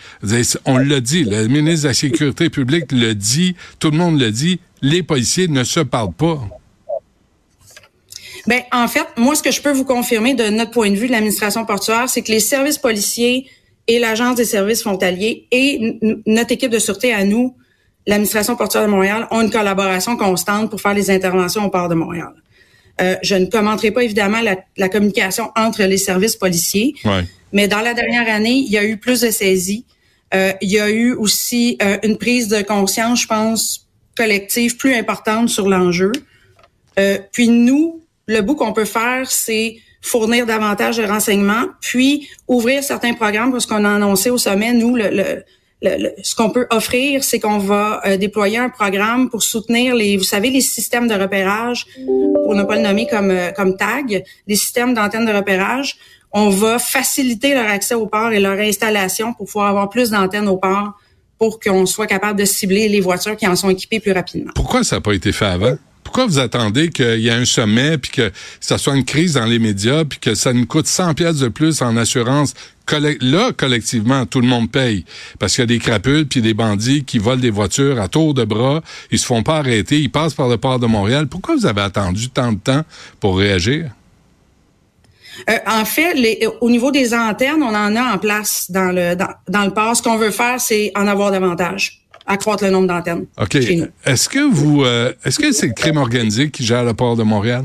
On 0.65 0.79
l'a 0.79 1.01
dit, 1.01 1.25
le 1.25 1.49
ministre 1.49 1.83
de 1.85 1.89
la 1.89 1.95
Sécurité 1.95 2.51
publique 2.51 2.93
le 2.93 3.15
dit, 3.15 3.57
tout 3.81 3.91
le 3.91 3.99
monde 3.99 4.21
le 4.21 4.31
dit. 4.31 4.61
Les 4.81 5.03
policiers 5.03 5.49
ne 5.49 5.65
se 5.65 5.81
parlent 5.81 6.13
pas. 6.13 6.41
Ben, 8.47 8.63
en 8.73 8.89
fait, 8.89 9.07
moi, 9.17 9.35
ce 9.35 9.43
que 9.43 9.51
je 9.51 9.63
peux 9.63 9.73
vous 9.73 9.85
confirmer 9.85 10.35
de 10.35 10.45
notre 10.45 10.73
point 10.73 10.91
de 10.91 10.97
vue 10.97 11.07
de 11.07 11.13
l'administration 11.13 11.65
portuaire, 11.65 12.09
c'est 12.09 12.23
que 12.23 12.33
les 12.33 12.41
services 12.41 12.79
policiers 12.79 13.47
et 13.87 13.99
l'Agence 13.99 14.37
des 14.37 14.45
services 14.45 14.83
frontaliers 14.83 15.47
et 15.51 15.99
notre 16.27 16.53
équipe 16.53 16.71
de 16.71 16.79
sûreté 16.79 17.13
à 17.13 17.25
nous, 17.25 17.57
l'administration 18.07 18.57
portuaire 18.57 18.83
de 18.83 18.91
Montréal, 18.91 19.29
ont 19.31 19.43
une 19.43 19.51
collaboration 19.51 20.17
constante 20.17 20.71
pour 20.71 20.81
faire 20.81 20.95
les 20.95 21.11
interventions 21.11 21.65
au 21.65 21.71
port 21.71 21.89
de 21.89 21.95
Montréal. 21.95 22.33
Euh, 23.01 23.17
je 23.23 23.35
ne 23.37 23.47
commenterai 23.47 23.91
pas 23.91 24.03
évidemment 24.03 24.41
la, 24.77 24.89
communication 24.89 25.51
entre 25.57 25.83
les 25.85 25.97
services 25.97 26.37
policiers, 26.37 26.95
mais 27.53 27.69
dans 27.69 27.81
la 27.81 27.95
dernière 27.95 28.29
année, 28.29 28.55
il 28.55 28.71
y 28.71 28.79
a 28.79 28.85
eu 28.85 28.97
plus 28.97 29.21
de 29.21 29.31
saisies. 29.31 29.85
Euh, 30.35 30.53
il 30.61 30.71
y 30.71 30.81
a 30.81 30.91
eu 30.91 31.13
aussi 31.13 31.77
euh, 31.83 31.99
une 32.03 32.17
prise 32.17 32.49
de 32.49 32.63
conscience, 32.63 33.23
je 33.23 33.27
pense, 33.27 33.89
collective 34.17 34.77
plus 34.77 34.95
importante 34.95 35.49
sur 35.49 35.69
l'enjeu. 35.69 36.13
Euh, 36.99 37.19
puis 37.33 37.49
nous, 37.49 38.02
le 38.33 38.41
bout 38.43 38.55
qu'on 38.55 38.73
peut 38.73 38.85
faire, 38.85 39.31
c'est 39.31 39.77
fournir 40.01 40.47
davantage 40.47 40.97
de 40.97 41.05
renseignements, 41.05 41.67
puis 41.81 42.29
ouvrir 42.49 42.83
certains 42.83 43.15
programmes, 43.15 43.53
parce 43.53 43.67
qu'on 43.67 43.85
a 43.85 43.91
annoncé 43.91 44.31
au 44.31 44.39
sommet, 44.39 44.73
nous, 44.73 44.99
ce 44.99 46.35
qu'on 46.35 46.51
peut 46.51 46.67
offrir, 46.71 47.23
c'est 47.23 47.39
qu'on 47.39 47.59
va 47.59 48.01
euh, 48.07 48.17
déployer 48.17 48.59
un 48.59 48.69
programme 48.69 49.31
pour 49.31 49.43
soutenir 49.43 49.95
les, 49.95 50.17
vous 50.17 50.25
savez, 50.25 50.51
les 50.51 50.61
systèmes 50.61 51.09
de 51.09 51.15
repérage, 51.15 51.87
pour 52.45 52.55
ne 52.55 52.63
pas 52.63 52.77
le 52.77 52.83
nommer 52.83 53.07
comme, 53.07 53.31
euh, 53.31 53.51
comme 53.53 53.77
tag, 53.77 54.25
les 54.47 54.57
systèmes 54.57 54.95
d'antennes 54.95 55.27
de 55.27 55.33
repérage. 55.33 55.97
On 56.33 56.49
va 56.51 56.79
faciliter 56.79 57.55
leur 57.55 57.69
accès 57.69 57.95
au 57.95 58.07
port 58.07 58.33
et 58.33 58.41
leur 58.41 58.59
installation 58.59 59.35
pour 59.35 59.47
pouvoir 59.47 59.69
avoir 59.69 59.91
plus 59.91 60.11
d'antennes 60.11 60.49
au 60.49 60.57
port 60.57 60.93
pour 61.39 61.59
qu'on 61.59 61.87
soit 61.87 62.07
capable 62.07 62.39
de 62.39 62.45
cibler 62.45 62.89
les 62.89 63.01
voitures 63.01 63.37
qui 63.37 63.47
en 63.47 63.57
sont 63.57 63.69
équipées 63.69 64.01
plus 64.01 64.13
rapidement. 64.13 64.53
Pourquoi 64.55 64.85
ça 64.85 64.97
n'a 64.97 65.01
pas 65.01 65.13
été 65.13 65.33
fait 65.33 65.47
avant? 65.47 65.77
Pourquoi 66.13 66.27
vous 66.27 66.41
attendez 66.41 66.91
qu'il 66.91 67.21
y 67.21 67.29
ait 67.29 67.31
un 67.31 67.47
sommet, 67.47 67.97
puis 67.97 68.11
que 68.11 68.31
ça 68.61 68.77
soit 68.77 68.95
une 68.95 69.05
crise 69.07 69.33
dans 69.33 69.47
les 69.47 69.59
médias, 69.59 70.05
puis 70.05 70.19
que 70.19 70.35
ça 70.35 70.53
nous 70.53 70.67
coûte 70.67 70.87
100 70.87 71.15
pièces 71.15 71.39
de 71.39 71.49
plus 71.49 71.81
en 71.81 71.97
assurance? 71.97 72.53
Là, 73.23 73.53
collectivement, 73.57 74.27
tout 74.27 74.43
le 74.43 74.47
monde 74.47 74.71
paye? 74.71 75.07
Parce 75.39 75.55
qu'il 75.55 75.63
y 75.63 75.65
a 75.65 75.67
des 75.69 75.79
crapules 75.79 76.27
puis 76.27 76.43
des 76.43 76.53
bandits 76.53 77.05
qui 77.05 77.17
volent 77.17 77.41
des 77.41 77.49
voitures 77.49 77.99
à 77.99 78.09
tour 78.09 78.35
de 78.35 78.45
bras. 78.45 78.83
Ils 79.11 79.19
se 79.19 79.25
font 79.25 79.43
pas 79.43 79.57
arrêter. 79.57 80.01
Ils 80.01 80.11
passent 80.11 80.35
par 80.35 80.49
le 80.49 80.59
port 80.59 80.79
de 80.79 80.87
Montréal. 80.87 81.29
Pourquoi 81.29 81.57
vous 81.57 81.65
avez 81.65 81.81
attendu 81.81 82.29
tant 82.29 82.53
de 82.53 82.59
temps 82.59 82.83
pour 83.19 83.39
réagir? 83.39 83.93
Euh, 85.49 85.57
en 85.67 85.87
fait, 85.87 86.13
au 86.61 86.69
niveau 86.69 86.91
des 86.91 87.15
antennes, 87.15 87.63
on 87.63 87.75
en 87.75 87.97
a 87.97 88.13
en 88.13 88.19
place 88.19 88.67
dans 88.71 88.93
le 88.93 89.17
dans, 89.17 89.33
dans 89.49 89.65
le 89.65 89.71
port. 89.71 89.97
Ce 89.97 90.03
qu'on 90.03 90.19
veut 90.19 90.31
faire, 90.31 90.61
c'est 90.61 90.93
en 90.95 91.07
avoir 91.07 91.31
davantage 91.31 92.02
accroître 92.27 92.65
le 92.65 92.71
nombre 92.71 92.89
d'antennes. 92.89 93.27
OK. 93.41 93.57
Est-ce 93.57 94.29
que 94.29 94.39
vous, 94.39 94.85
euh, 94.85 95.13
est-ce 95.25 95.39
que 95.39 95.53
c'est 95.53 95.69
le 95.69 95.75
crime 95.75 95.97
organisé 95.97 96.51
qui 96.51 96.65
gère 96.65 96.85
le 96.85 96.95
port 96.95 97.17
de 97.17 97.23
Montréal? 97.23 97.65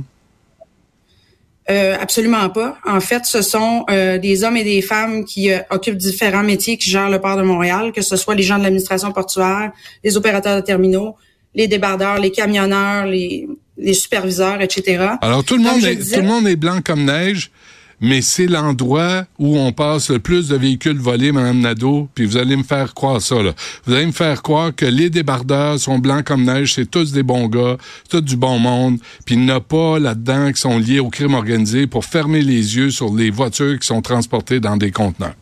Euh, 1.70 1.98
absolument 2.00 2.50
pas. 2.50 2.78
En 2.86 3.02
fait, 3.02 3.26
ce 3.26 3.42
sont 3.42 3.84
euh, 3.90 4.18
des 4.18 4.46
hommes 4.46 4.56
et 4.56 4.64
des 4.64 4.82
femmes 4.82 5.26
qui 5.26 5.52
euh, 5.52 5.60
occupent 5.70 5.98
différents 5.98 6.44
métiers 6.44 6.78
qui 6.78 6.90
gèrent 6.90 7.10
le 7.10 7.20
port 7.20 7.36
de 7.36 7.42
Montréal, 7.42 7.92
que 7.92 8.02
ce 8.02 8.16
soit 8.16 8.36
les 8.36 8.44
gens 8.44 8.58
de 8.58 8.64
l'administration 8.64 9.12
portuaire, 9.12 9.72
les 10.02 10.16
opérateurs 10.16 10.56
de 10.56 10.62
terminaux, 10.66 11.18
les 11.54 11.68
débardeurs, 11.68 12.20
les 12.20 12.32
camionneurs, 12.32 13.06
les, 13.06 13.50
les 13.78 13.94
superviseurs, 13.94 14.62
etc. 14.62 15.08
Alors 15.22 15.44
tout 15.44 15.58
le 15.58 15.64
monde 15.64 15.84
est, 15.84 15.98
tout 15.98 16.22
le 16.22 16.28
monde 16.28 16.48
est 16.48 16.56
blanc 16.56 16.80
comme 16.82 17.04
neige 17.04 17.52
mais 18.00 18.22
c'est 18.22 18.46
l'endroit 18.46 19.26
où 19.40 19.58
on 19.58 19.72
passe 19.72 20.10
le 20.10 20.20
plus 20.20 20.50
de 20.50 20.56
véhicules 20.56 20.98
volés, 20.98 21.32
Mme 21.32 21.60
Nadeau, 21.60 22.10
puis 22.14 22.26
vous 22.26 22.38
allez 22.38 22.56
me 22.56 22.64
faire 22.64 22.94
croire 22.94 23.22
ça. 23.22 23.42
Là. 23.42 23.54
Vous 23.86 23.94
allez 23.94 24.06
me 24.06 24.12
faire 24.12 24.42
croire 24.44 24.74
que 24.76 24.86
les 24.86 25.10
débardeurs 25.10 25.80
sont 25.80 25.98
blancs 25.98 26.24
comme 26.24 26.44
neige, 26.44 26.76
c'est 26.76 26.90
tous 26.90 27.12
des 27.12 27.24
bons 27.24 27.48
gars, 27.48 27.78
tous 28.10 28.22
du 28.22 28.38
bon 28.38 28.60
monde, 28.60 29.00
puis 29.26 29.36
il 29.36 29.42
n'y 29.42 29.52
a 29.52 29.60
pas 29.60 30.00
là-dedans 30.00 30.52
qui 30.52 30.62
sont 30.62 30.78
liés 30.78 31.00
au 31.00 31.10
crime 31.10 31.34
organisé 31.34 31.88
pour 31.88 32.06
fermer 32.06 32.42
les 32.42 32.78
yeux 32.78 32.92
sur 32.92 33.14
les 33.14 33.32
voitures 33.32 33.80
qui 33.80 33.88
sont 33.88 34.02
transportées 34.02 34.60
dans 34.60 34.78
des 34.78 34.92
conteneurs. 34.92 35.36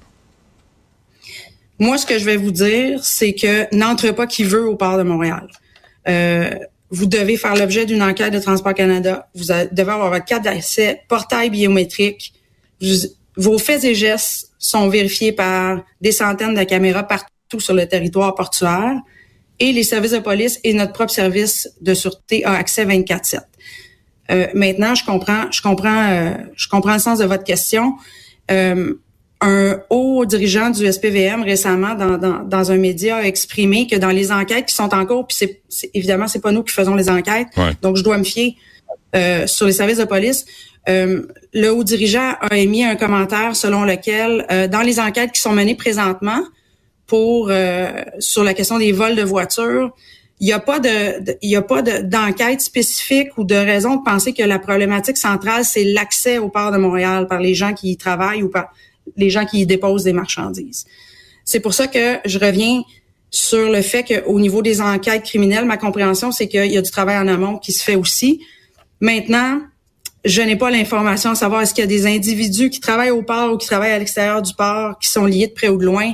Moi, 1.77 1.97
ce 1.97 2.05
que 2.05 2.17
je 2.17 2.23
vais 2.23 2.37
vous 2.37 2.51
dire, 2.51 2.99
c'est 3.03 3.33
que 3.33 3.75
n'entre 3.75 4.11
pas 4.11 4.27
qui 4.27 4.45
veut 4.45 4.65
au 4.65 4.77
port 4.77 4.97
de 4.97 5.03
Montréal. 5.03 5.47
Euh, 6.07 6.51
vous 6.89 7.05
devez 7.05 7.35
faire 7.35 7.55
l'objet 7.55 7.85
d'une 7.85 8.01
enquête 8.01 8.31
de 8.31 8.39
Transport 8.39 8.73
Canada. 8.73 9.27
Vous 9.35 9.45
devez 9.45 9.91
avoir 9.91 10.09
votre 10.09 10.23
carte 10.23 10.45
d'accès, 10.45 11.01
portail 11.09 11.49
biométrique, 11.49 12.33
vos 13.37 13.57
faits 13.57 13.83
et 13.83 13.95
gestes 13.95 14.51
sont 14.57 14.89
vérifiés 14.89 15.31
par 15.31 15.83
des 16.01 16.11
centaines 16.11 16.53
de 16.53 16.63
caméras 16.63 17.03
partout 17.03 17.59
sur 17.59 17.73
le 17.73 17.87
territoire 17.87 18.35
portuaire 18.35 18.99
et 19.59 19.71
les 19.71 19.83
services 19.83 20.11
de 20.11 20.19
police 20.19 20.59
et 20.63 20.73
notre 20.73 20.93
propre 20.93 21.11
service 21.11 21.69
de 21.81 21.93
sûreté 21.93 22.43
a 22.45 22.53
accès 22.53 22.85
24/7. 22.85 23.41
Euh, 24.31 24.47
maintenant, 24.53 24.95
je 24.95 25.05
comprends, 25.05 25.51
je 25.51 25.61
comprends, 25.61 26.09
euh, 26.09 26.31
je 26.55 26.67
comprends 26.67 26.93
le 26.93 26.99
sens 26.99 27.19
de 27.19 27.25
votre 27.25 27.43
question. 27.43 27.93
Euh, 28.51 28.95
un 29.41 29.79
haut 29.89 30.25
dirigeant 30.25 30.69
du 30.69 30.91
SPVM 30.91 31.43
récemment 31.43 31.93
dans, 31.93 32.17
dans, 32.17 32.43
dans, 32.43 32.71
un 32.71 32.77
média 32.77 33.17
a 33.17 33.23
exprimé 33.23 33.85
que 33.85 33.95
dans 33.95 34.09
les 34.09 34.31
enquêtes 34.31 34.67
qui 34.67 34.73
sont 34.73 34.93
en 34.93 35.05
cours, 35.05 35.27
puis 35.27 35.37
c'est, 35.69 35.91
évidemment 35.93 36.27
c'est 36.27 36.41
pas 36.41 36.51
nous 36.51 36.63
qui 36.63 36.73
faisons 36.73 36.95
les 36.95 37.09
enquêtes, 37.09 37.47
donc 37.81 37.97
je 37.97 38.03
dois 38.03 38.17
me 38.17 38.23
fier 38.23 38.55
euh, 39.15 39.45
sur 39.45 39.65
les 39.65 39.73
services 39.73 39.97
de 39.97 40.05
police. 40.05 40.45
Euh, 40.87 41.23
le 41.55 41.71
haut 41.71 41.85
dirigeant 41.85 42.35
a 42.41 42.57
émis 42.57 42.83
un 42.83 42.97
commentaire 42.97 43.55
selon 43.55 43.85
lequel, 43.85 44.45
euh, 44.51 44.67
dans 44.67 44.81
les 44.81 44.99
enquêtes 44.99 45.31
qui 45.31 45.39
sont 45.39 45.53
menées 45.53 45.73
présentement 45.73 46.43
pour 47.07 47.47
euh, 47.49 48.03
sur 48.19 48.43
la 48.43 48.53
question 48.53 48.77
des 48.77 48.91
vols 48.91 49.15
de 49.15 49.23
voitures, 49.23 49.95
il 50.41 50.47
n'y 50.47 50.51
a 50.51 50.59
pas 50.59 50.79
de, 50.79 51.37
il 51.41 51.49
y 51.49 51.55
a 51.55 51.61
pas 51.61 51.81
d'enquête 51.81 52.59
spécifique 52.59 53.37
ou 53.37 53.45
de 53.45 53.55
raison 53.55 53.95
de 53.95 54.03
penser 54.03 54.33
que 54.33 54.43
la 54.43 54.59
problématique 54.59 55.15
centrale 55.15 55.63
c'est 55.63 55.85
l'accès 55.85 56.39
au 56.39 56.49
port 56.49 56.73
de 56.73 56.77
Montréal 56.77 57.25
par 57.27 57.39
les 57.39 57.53
gens 57.53 57.73
qui 57.73 57.91
y 57.91 57.97
travaillent 57.97 58.43
ou 58.43 58.49
par 58.49 58.73
les 59.15 59.29
gens 59.29 59.45
qui 59.45 59.61
y 59.61 59.65
déposent 59.65 60.03
des 60.03 60.11
marchandises. 60.11 60.85
C'est 61.45 61.61
pour 61.61 61.73
ça 61.73 61.87
que 61.87 62.17
je 62.25 62.37
reviens 62.37 62.81
sur 63.31 63.71
le 63.71 63.81
fait 63.81 64.03
qu'au 64.03 64.41
niveau 64.41 64.61
des 64.61 64.81
enquêtes 64.81 65.23
criminelles, 65.23 65.63
ma 65.63 65.77
compréhension 65.77 66.33
c'est 66.33 66.49
qu'il 66.49 66.69
y 66.69 66.77
a 66.77 66.81
du 66.81 66.91
travail 66.91 67.17
en 67.17 67.29
amont 67.29 67.59
qui 67.59 67.71
se 67.71 67.81
fait 67.81 67.95
aussi. 67.95 68.41
Maintenant, 68.99 69.61
je 70.25 70.41
n'ai 70.41 70.55
pas 70.55 70.71
l'information 70.71 71.31
à 71.31 71.35
savoir 71.35 71.61
est-ce 71.61 71.73
qu'il 71.73 71.83
y 71.83 71.85
a 71.85 71.87
des 71.87 72.07
individus 72.07 72.69
qui 72.69 72.79
travaillent 72.79 73.11
au 73.11 73.21
port 73.21 73.53
ou 73.53 73.57
qui 73.57 73.67
travaillent 73.67 73.91
à 73.91 73.99
l'extérieur 73.99 74.41
du 74.41 74.53
port 74.55 74.97
qui 74.99 75.07
sont 75.07 75.25
liés 75.25 75.47
de 75.47 75.53
près 75.53 75.69
ou 75.69 75.77
de 75.77 75.85
loin 75.85 76.11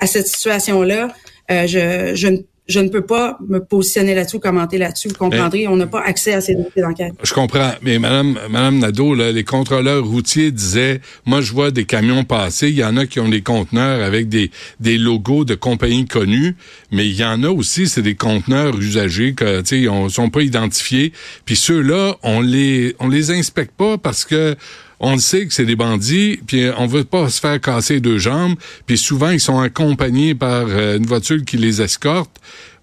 à 0.00 0.06
cette 0.06 0.26
situation-là. 0.26 1.14
Euh, 1.50 1.66
je, 1.66 2.14
je, 2.14 2.28
je 2.68 2.78
ne 2.78 2.88
peux 2.88 3.04
pas 3.04 3.38
me 3.48 3.58
positionner 3.58 4.14
là-dessus, 4.14 4.38
commenter 4.38 4.78
là-dessus. 4.78 5.08
Vous 5.08 5.14
comprendrez, 5.14 5.66
on 5.66 5.76
n'a 5.76 5.88
pas 5.88 6.00
accès 6.00 6.32
à 6.32 6.40
ces 6.40 6.54
dossiers 6.54 6.82
d'enquête. 6.82 7.12
Je 7.22 7.34
comprends, 7.34 7.72
mais 7.82 7.98
Madame, 7.98 8.38
Madame 8.50 8.78
Nadeau, 8.78 9.14
là, 9.14 9.32
les 9.32 9.42
contrôleurs 9.42 10.04
routiers 10.04 10.52
disaient, 10.52 11.00
moi, 11.26 11.40
je 11.40 11.52
vois 11.52 11.72
des 11.72 11.84
camions 11.84 12.22
passer. 12.22 12.68
Il 12.68 12.76
y 12.76 12.84
en 12.84 12.96
a 12.96 13.06
qui 13.06 13.18
ont 13.18 13.28
des 13.28 13.42
conteneurs 13.42 14.02
avec 14.02 14.28
des 14.28 14.50
des 14.78 14.96
logos 14.96 15.44
de 15.44 15.56
compagnies 15.56 16.06
connues, 16.06 16.56
mais 16.92 17.06
il 17.06 17.16
y 17.16 17.24
en 17.24 17.42
a 17.42 17.48
aussi, 17.48 17.88
c'est 17.88 18.02
des 18.02 18.14
conteneurs 18.14 18.78
usagés 18.78 19.34
que, 19.34 19.60
tu 19.62 19.66
sais, 19.66 19.80
ils 19.80 20.10
sont 20.10 20.30
pas 20.30 20.42
identifiés. 20.42 21.12
Puis 21.44 21.56
ceux-là, 21.56 22.14
on 22.22 22.40
les 22.40 22.94
on 23.00 23.08
les 23.08 23.32
inspecte 23.32 23.72
pas 23.76 23.98
parce 23.98 24.24
que 24.24 24.56
on 25.02 25.14
le 25.14 25.18
sait 25.18 25.46
que 25.46 25.52
c'est 25.52 25.66
des 25.66 25.74
bandits, 25.74 26.40
puis 26.46 26.70
on 26.78 26.86
veut 26.86 27.02
pas 27.02 27.28
se 27.28 27.40
faire 27.40 27.60
casser 27.60 27.98
deux 27.98 28.18
jambes, 28.18 28.54
puis 28.86 28.96
souvent 28.96 29.30
ils 29.30 29.40
sont 29.40 29.58
accompagnés 29.58 30.36
par 30.36 30.66
euh, 30.68 30.96
une 30.96 31.06
voiture 31.06 31.44
qui 31.44 31.56
les 31.56 31.82
escorte. 31.82 32.30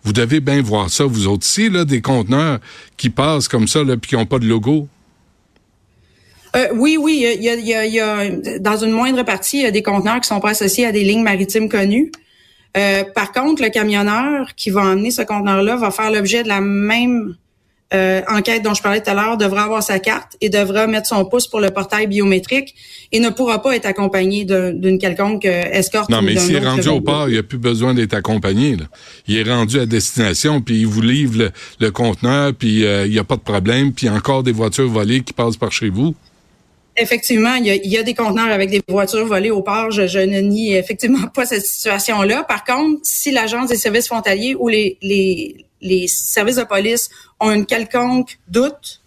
Vous 0.04 0.12
devez 0.12 0.42
bien 0.42 0.62
voir 0.62 0.90
ça, 0.90 1.06
vous 1.06 1.28
autres 1.28 1.46
aussi, 1.46 1.70
là, 1.70 1.86
des 1.86 2.02
conteneurs 2.02 2.60
qui 2.98 3.10
passent 3.10 3.48
comme 3.48 3.68
ça, 3.68 3.84
là, 3.86 3.96
puis 3.96 4.10
qui 4.10 4.16
n'ont 4.16 4.26
pas 4.26 4.40
de 4.40 4.46
logo. 4.46 4.88
Euh, 6.56 6.68
oui, 6.76 6.98
oui, 7.00 7.26
il 7.38 7.44
y 7.44 8.00
a, 8.00 8.60
dans 8.60 8.78
une 8.78 8.92
moindre 8.92 9.24
partie, 9.24 9.60
il 9.60 9.64
y 9.64 9.68
a 9.68 9.72
des 9.72 9.84
conteneurs 9.84 10.20
qui 10.20 10.28
sont 10.28 10.40
pas 10.42 10.50
associés 10.50 10.86
à 10.86 10.92
des 10.92 11.04
lignes 11.04 11.24
maritimes 11.24 11.70
connues. 11.70 12.12
Euh, 12.76 13.04
par 13.16 13.32
contre, 13.32 13.64
le 13.64 13.70
camionneur 13.70 14.56
qui 14.56 14.72
va 14.72 14.82
emmener 14.82 15.12
ce 15.12 15.22
conteneur-là 15.22 15.78
va 15.78 15.92
faire 15.92 16.12
l'objet 16.12 16.44
de 16.44 16.50
la 16.50 16.60
même 16.60 17.36
euh, 17.92 18.22
enquête 18.28 18.62
dont 18.62 18.76
je 18.76 18.84
parlais 18.84 19.02
tout 19.02 19.10
à 19.10 19.16
l'heure 19.16 19.36
devra 19.36 19.64
avoir 19.64 19.82
sa 19.82 19.98
carte 19.98 20.38
et 20.42 20.50
devra 20.50 20.86
mettre 20.86 21.08
son 21.08 21.26
pouce 21.26 21.48
pour 21.48 21.60
le 21.60 21.72
portail 21.72 22.06
biométrique 22.06 22.76
et 23.12 23.20
ne 23.20 23.30
pourra 23.30 23.64
pas 23.64 23.76
être 23.76 23.88
accompagné 23.88 24.46
d'une 24.46 25.00
quelconque 25.00 25.46
euh, 25.46 25.64
escorte. 25.72 26.10
Non, 26.10 26.22
mais 26.22 26.38
s'il 26.38 26.56
est 26.56 26.60
rendu 26.60 26.88
au 26.90 27.02
port, 27.02 27.30
il 27.30 27.34
n'y 27.34 27.40
a 27.40 27.44
plus 27.44 27.58
besoin 27.58 27.96
d'être 27.96 28.14
accompagné. 28.14 28.76
Là. 28.76 28.86
Il 29.28 29.38
est 29.38 29.52
rendu 29.52 29.80
à 29.80 29.88
destination, 29.88 30.62
puis 30.62 30.82
il 30.82 30.88
vous 30.88 31.02
livre 31.02 31.52
le, 31.80 31.90
conteneur, 31.92 32.54
puis 32.54 32.86
euh, 32.86 33.08
il 33.08 33.12
n'y 33.12 33.20
a 33.20 33.24
pas 33.24 33.38
de 33.38 33.42
problème, 33.42 33.92
puis 33.92 34.06
il 34.06 34.10
y 34.10 34.14
a 34.14 34.16
encore 34.16 34.44
des 34.44 34.52
voitures 34.52 34.88
volées 34.88 35.22
qui 35.22 35.34
passent 35.34 35.58
par 35.58 35.72
chez 35.72 35.90
vous. 35.90 36.14
Effectivement, 36.96 37.56
il 37.56 37.66
y, 37.66 37.70
a, 37.72 37.76
il 37.76 37.90
y 37.90 37.98
a, 37.98 38.04
des 38.04 38.14
conteneurs 38.14 38.52
avec 38.52 38.70
des 38.70 38.82
voitures 38.88 39.26
volées 39.26 39.52
au 39.52 39.64
port. 39.64 39.90
Je, 39.90 40.06
je 40.06 40.20
ne 40.20 40.40
nie 40.42 40.76
effectivement 40.76 41.28
pas 41.34 41.46
cette 41.48 41.66
situation-là. 41.66 42.44
Par 42.44 42.64
contre, 42.66 43.00
si 43.04 43.32
l'Agence 43.32 43.70
des 43.70 43.78
services 43.78 44.08
frontaliers 44.08 44.56
ou 44.60 44.68
les, 44.68 44.98
les, 45.02 45.66
les 45.82 46.08
services 46.08 46.58
de 46.58 46.64
police 46.64 47.10
ont 47.40 47.52
une 47.52 47.66
quelconque 47.66 48.40
doute 48.48 49.02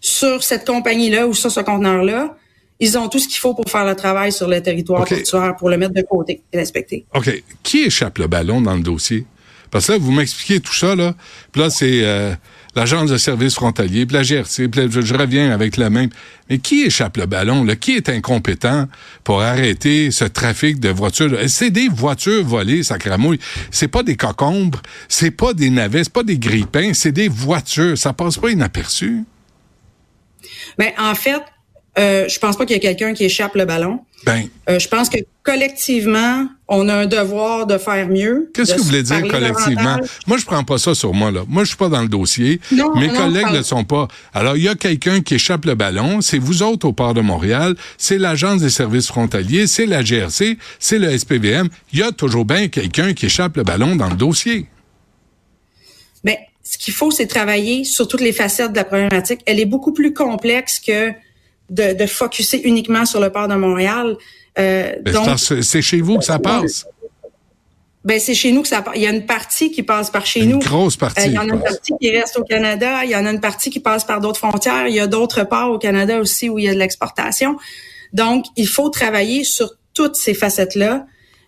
sur 0.00 0.42
cette 0.42 0.66
compagnie-là 0.66 1.26
ou 1.26 1.34
sur 1.34 1.50
ce 1.50 1.60
conteneur-là, 1.60 2.36
ils 2.78 2.98
ont 2.98 3.08
tout 3.08 3.18
ce 3.18 3.26
qu'il 3.26 3.38
faut 3.38 3.54
pour 3.54 3.68
faire 3.68 3.84
le 3.84 3.94
travail 3.96 4.32
sur 4.32 4.48
le 4.48 4.62
territoire 4.62 5.06
portuaire, 5.06 5.56
pour 5.56 5.70
le 5.70 5.78
mettre 5.78 5.94
de 5.94 6.02
côté 6.02 6.42
et 6.52 6.56
l'inspecter. 6.56 7.06
OK. 7.14 7.42
Qui 7.62 7.84
échappe 7.84 8.18
le 8.18 8.26
ballon 8.26 8.60
dans 8.60 8.74
le 8.74 8.82
dossier? 8.82 9.26
Parce 9.70 9.86
que 9.86 9.92
là, 9.92 9.98
vous 9.98 10.12
m'expliquez 10.12 10.60
tout 10.60 10.74
ça, 10.74 10.94
là. 10.94 11.14
Puis 11.52 11.60
là, 11.62 11.70
c'est 11.70 12.04
euh, 12.04 12.34
l'agence 12.76 13.10
de 13.10 13.16
services 13.16 13.54
frontaliers, 13.54 14.06
puis 14.06 14.16
la 14.16 14.22
GRC, 14.22 14.68
puis 14.68 14.82
je, 14.90 15.14
reviens 15.14 15.50
avec 15.50 15.76
la 15.76 15.90
même. 15.90 16.10
Mais 16.48 16.58
qui 16.58 16.82
échappe 16.84 17.16
le 17.16 17.26
ballon? 17.26 17.64
Là? 17.64 17.74
Qui 17.74 17.96
est 17.96 18.08
incompétent 18.08 18.86
pour 19.24 19.40
arrêter 19.40 20.10
ce 20.10 20.24
trafic 20.24 20.78
de 20.78 20.90
voitures? 20.90 21.36
C'est 21.48 21.70
des 21.70 21.88
voitures 21.88 22.44
volées, 22.44 22.82
ça 22.82 22.98
cramouille. 22.98 23.40
C'est 23.70 23.88
pas 23.88 24.02
des 24.02 24.16
cocombres, 24.16 24.82
c'est 25.08 25.30
pas 25.30 25.54
des 25.54 25.70
navets, 25.70 26.04
c'est 26.04 26.12
pas 26.12 26.22
des 26.22 26.38
grippins, 26.38 26.92
c'est 26.92 27.12
des 27.12 27.28
voitures. 27.28 27.96
Ça 27.96 28.12
passe 28.12 28.36
pas 28.36 28.50
inaperçu. 28.50 29.24
Mais 30.78 30.94
ben, 30.96 31.10
en 31.10 31.14
fait, 31.14 31.42
euh, 31.98 32.28
je 32.28 32.38
pense 32.38 32.56
pas 32.56 32.66
qu'il 32.66 32.74
y 32.74 32.76
ait 32.76 32.80
quelqu'un 32.80 33.14
qui 33.14 33.24
échappe 33.24 33.54
le 33.54 33.64
ballon. 33.64 34.00
Ben. 34.24 34.48
Euh, 34.68 34.78
je 34.78 34.88
pense 34.88 35.08
que 35.08 35.18
collectivement, 35.42 36.46
on 36.68 36.88
a 36.88 36.94
un 36.94 37.06
devoir 37.06 37.66
de 37.66 37.78
faire 37.78 38.08
mieux. 38.08 38.50
Qu'est-ce 38.52 38.74
que 38.74 38.78
vous 38.78 38.86
voulez 38.86 39.04
dire 39.04 39.22
collectivement? 39.28 39.98
Moi, 40.26 40.36
je 40.36 40.44
prends 40.44 40.64
pas 40.64 40.78
ça 40.78 40.94
sur 40.94 41.14
moi, 41.14 41.30
là. 41.30 41.42
Moi, 41.48 41.62
je 41.62 41.68
suis 41.68 41.76
pas 41.76 41.88
dans 41.88 42.02
le 42.02 42.08
dossier. 42.08 42.60
Mes 42.72 43.08
collègues 43.08 43.50
ne 43.52 43.58
le 43.58 43.62
sont 43.62 43.84
pas. 43.84 44.08
Alors, 44.34 44.56
il 44.56 44.64
y 44.64 44.68
a 44.68 44.74
quelqu'un 44.74 45.20
qui 45.20 45.34
échappe 45.34 45.64
le 45.64 45.76
ballon. 45.76 46.20
C'est 46.20 46.38
vous 46.38 46.62
autres 46.62 46.88
au 46.88 46.92
port 46.92 47.14
de 47.14 47.20
Montréal. 47.20 47.76
C'est 47.98 48.18
l'Agence 48.18 48.62
des 48.62 48.70
services 48.70 49.06
frontaliers. 49.06 49.68
C'est 49.68 49.86
la 49.86 50.02
GRC. 50.02 50.58
C'est 50.80 50.98
le 50.98 51.16
SPVM. 51.16 51.68
Il 51.92 52.00
y 52.00 52.02
a 52.02 52.10
toujours 52.10 52.44
bien 52.44 52.66
quelqu'un 52.66 53.14
qui 53.14 53.26
échappe 53.26 53.56
le 53.56 53.62
ballon 53.62 53.94
dans 53.94 54.08
le 54.08 54.16
dossier. 54.16 54.66
Mais 56.24 56.32
ben, 56.32 56.38
ce 56.64 56.78
qu'il 56.78 56.94
faut, 56.94 57.12
c'est 57.12 57.28
travailler 57.28 57.84
sur 57.84 58.08
toutes 58.08 58.22
les 58.22 58.32
facettes 58.32 58.72
de 58.72 58.76
la 58.76 58.84
problématique. 58.84 59.40
Elle 59.46 59.60
est 59.60 59.66
beaucoup 59.66 59.92
plus 59.92 60.12
complexe 60.12 60.80
que 60.80 61.12
de, 61.70 61.96
de 61.96 62.06
focuser 62.06 62.66
uniquement 62.66 63.04
sur 63.04 63.20
le 63.20 63.30
port 63.30 63.46
de 63.46 63.54
Montréal. 63.54 64.16
Euh, 64.58 64.94
c'est 65.62 65.82
chez 65.82 66.00
vous 66.00 66.18
que 66.18 66.24
ça 66.24 66.38
passe. 66.38 66.86
Ben 68.04 68.20
c'est 68.20 68.34
chez 68.34 68.52
nous 68.52 68.62
que 68.62 68.68
ça 68.68 68.82
passe. 68.82 68.94
Il 68.96 69.02
y 69.02 69.06
a 69.06 69.10
une 69.10 69.26
partie 69.26 69.72
qui 69.72 69.82
passe 69.82 70.10
par 70.10 70.24
chez 70.24 70.46
nous. 70.46 70.56
Une 70.56 70.62
grosse 70.62 70.96
partie. 70.96 71.22
Euh, 71.22 71.26
il 71.26 71.32
y 71.32 71.38
en 71.38 71.48
a 71.48 71.54
une 71.54 71.60
partie 71.60 71.92
qui 72.00 72.10
reste 72.10 72.38
au 72.38 72.44
Canada. 72.44 73.04
Il 73.04 73.10
y 73.10 73.16
en 73.16 73.26
a 73.26 73.30
une 73.32 73.40
partie 73.40 73.68
qui 73.68 73.80
passe 73.80 74.04
par 74.04 74.20
d'autres 74.20 74.38
frontières. 74.38 74.86
Il 74.86 74.94
y 74.94 75.00
a 75.00 75.08
d'autres 75.08 75.42
ports 75.42 75.72
au 75.72 75.78
Canada 75.78 76.20
aussi 76.20 76.48
où 76.48 76.58
il 76.58 76.66
y 76.66 76.68
a 76.68 76.74
de 76.74 76.78
l'exportation. 76.78 77.56
Donc, 78.12 78.46
il 78.56 78.68
faut 78.68 78.90
travailler 78.90 79.42
sur 79.42 79.72
toutes 79.92 80.14
ces 80.14 80.34
facettes-là 80.34 81.06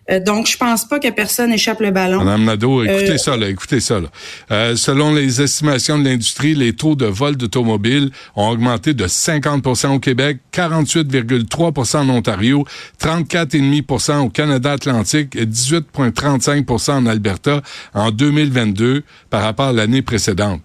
euh, 0.09 0.19
donc, 0.19 0.47
je 0.47 0.57
pense 0.57 0.85
pas 0.85 0.99
que 0.99 1.09
personne 1.09 1.51
échappe 1.53 1.81
le 1.81 1.91
ballon. 1.91 2.23
Madame 2.23 2.45
Nadeau, 2.45 2.83
écoutez 2.83 3.11
euh, 3.11 3.17
ça, 3.17 3.37
là, 3.37 3.47
écoutez 3.47 3.79
ça. 3.79 3.99
Là. 3.99 4.07
Euh, 4.51 4.75
selon 4.75 5.13
les 5.13 5.41
estimations 5.41 5.99
de 5.99 6.05
l'industrie, 6.05 6.55
les 6.55 6.73
taux 6.73 6.95
de 6.95 7.05
vol 7.05 7.35
d'automobiles 7.35 8.09
ont 8.35 8.49
augmenté 8.49 8.93
de 8.93 9.05
50% 9.05 9.95
au 9.95 9.99
Québec, 9.99 10.39
48,3% 10.53 11.97
en 11.97 12.09
Ontario, 12.09 12.65
34,5% 13.01 14.19
au 14.19 14.29
Canada 14.29 14.71
Atlantique 14.71 15.35
et 15.35 15.45
18,35% 15.45 16.91
en 16.91 17.05
Alberta 17.05 17.61
en 17.93 18.11
2022 18.11 19.03
par 19.29 19.43
rapport 19.43 19.67
à 19.67 19.73
l'année 19.73 20.01
précédente. 20.01 20.61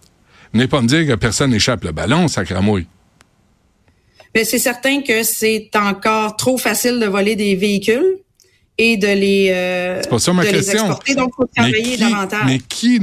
N'est 0.54 0.68
pas 0.68 0.80
me 0.80 0.86
dire 0.86 1.06
que 1.06 1.14
personne 1.14 1.52
échappe 1.52 1.84
le 1.84 1.92
ballon, 1.92 2.28
sacramouille. 2.28 2.86
Mais 4.34 4.44
c'est 4.44 4.58
certain 4.58 5.02
que 5.02 5.22
c'est 5.22 5.70
encore 5.74 6.36
trop 6.36 6.56
facile 6.58 6.98
de 6.98 7.06
voler 7.06 7.36
des 7.36 7.54
véhicules 7.56 8.23
et 8.76 8.96
de 8.96 9.06
les, 9.06 9.50
euh, 9.52 10.02
c'est 10.02 10.10
pas 10.10 10.18
ça 10.18 10.32
ma 10.32 10.44
question. 10.44 10.72
exporter. 10.86 11.14
Donc, 11.14 11.30
il 11.32 11.36
faut 11.36 11.46
travailler 11.54 11.82
mais 11.82 11.96
qui, 11.96 11.98
davantage. 11.98 12.42
Mais 12.46 12.58
qui, 12.58 13.00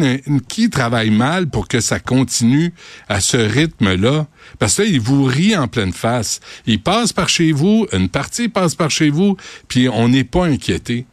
qui 0.50 0.70
travaille 0.70 1.10
mal 1.12 1.48
pour 1.48 1.68
que 1.70 1.80
ça 1.80 2.00
continue 2.00 2.74
à 3.08 3.22
ce 3.22 3.38
rythme-là? 3.38 4.28
Parce 4.60 4.76
que 4.76 4.82
là, 4.82 4.88
il 4.90 5.00
vous 5.00 5.24
rit 5.24 5.56
en 5.56 5.68
pleine 5.70 5.94
face. 5.94 6.42
Il 6.66 6.82
passe 6.82 7.14
par 7.14 7.30
chez 7.30 7.52
vous, 7.54 7.88
une 7.94 8.10
partie 8.10 8.50
passe 8.50 8.76
par 8.76 8.92
chez 8.92 9.10
vous, 9.10 9.38
puis 9.70 9.88
on 9.88 10.10
n'est 10.10 10.26
pas 10.26 10.46
inquiété. 10.46 11.06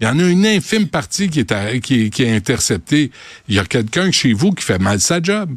Il 0.00 0.04
y 0.04 0.08
en 0.08 0.18
a 0.18 0.24
une 0.28 0.44
infime 0.46 0.88
partie 0.88 1.28
qui 1.30 1.38
est, 1.40 1.52
à- 1.52 1.78
qui, 1.78 2.06
est- 2.06 2.10
qui 2.10 2.24
est 2.24 2.34
interceptée. 2.34 3.10
Il 3.48 3.54
y 3.54 3.58
a 3.58 3.64
quelqu'un 3.64 4.10
chez 4.10 4.32
vous 4.34 4.50
qui 4.52 4.64
fait 4.64 4.78
mal 4.80 5.00
sa 5.00 5.22
job. 5.22 5.48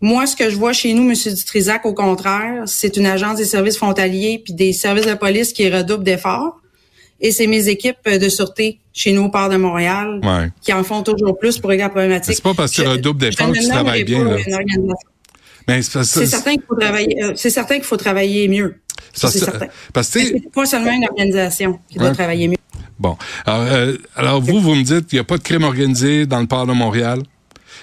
Moi, 0.00 0.26
ce 0.28 0.36
que 0.36 0.48
je 0.48 0.56
vois 0.56 0.72
chez 0.72 0.94
nous, 0.94 1.10
M. 1.10 1.14
Dutrisac, 1.34 1.84
au 1.84 1.92
contraire, 1.92 2.62
c'est 2.66 2.96
une 2.96 3.06
agence 3.06 3.36
des 3.38 3.44
services 3.44 3.76
frontaliers 3.76 4.40
puis 4.44 4.54
des 4.54 4.72
services 4.72 5.06
de 5.06 5.14
police 5.14 5.52
qui 5.52 5.68
redoublent 5.68 6.04
d'efforts. 6.04 6.60
Et 7.20 7.32
c'est 7.32 7.46
mes 7.48 7.68
équipes 7.68 8.08
de 8.08 8.28
sûreté 8.28 8.78
chez 8.92 9.12
nous 9.12 9.22
au 9.24 9.28
port 9.28 9.48
de 9.48 9.56
Montréal 9.56 10.20
Ouais. 10.22 10.50
qui 10.62 10.72
en 10.72 10.84
font 10.84 11.02
toujours 11.02 11.36
plus 11.38 11.58
pour 11.58 11.70
régler 11.70 11.84
la 11.84 11.88
problématique. 11.90 12.34
C'est 12.36 12.42
pas 12.42 12.54
parce 12.54 12.72
que 12.72 12.82
tu 12.82 12.86
redoubles 12.88 13.20
d'efforts 13.20 13.52
que 13.52 13.58
tu 13.58 13.68
travailles 13.68 14.04
bien, 14.04 14.24
là. 14.24 14.36
Mais 15.66 15.82
c'est 15.82 15.98
que- 15.98 16.04
C'est 16.04 16.26
certain 16.26 16.52
qu'il 16.52 16.62
faut 16.68 16.76
travailler. 16.76 17.22
euh, 17.22 17.32
c'est 17.34 17.50
certain 17.50 17.74
qu'il 17.74 17.84
faut 17.84 17.96
travailler 17.96 18.48
mieux. 18.48 18.76
Ça, 19.12 19.28
C'est 19.30 19.40
certain. 19.40 19.66
parce 19.92 20.10
que, 20.10 20.20
C'est 20.20 20.52
pas 20.52 20.64
seulement 20.66 20.92
une 20.92 21.04
organisation 21.04 21.78
qui 21.90 21.98
doit 21.98 22.10
travailler 22.12 22.48
mieux. 22.48 22.56
Bon. 22.98 23.16
Alors, 23.46 23.62
euh, 23.66 23.96
alors 24.16 24.40
vous, 24.40 24.60
vous 24.60 24.74
me 24.74 24.82
dites 24.82 25.06
qu'il 25.08 25.16
n'y 25.16 25.20
a 25.20 25.24
pas 25.24 25.38
de 25.38 25.42
crime 25.42 25.62
organisé 25.64 26.26
dans 26.26 26.40
le 26.40 26.46
port 26.46 26.66
de 26.66 26.72
Montréal. 26.72 27.20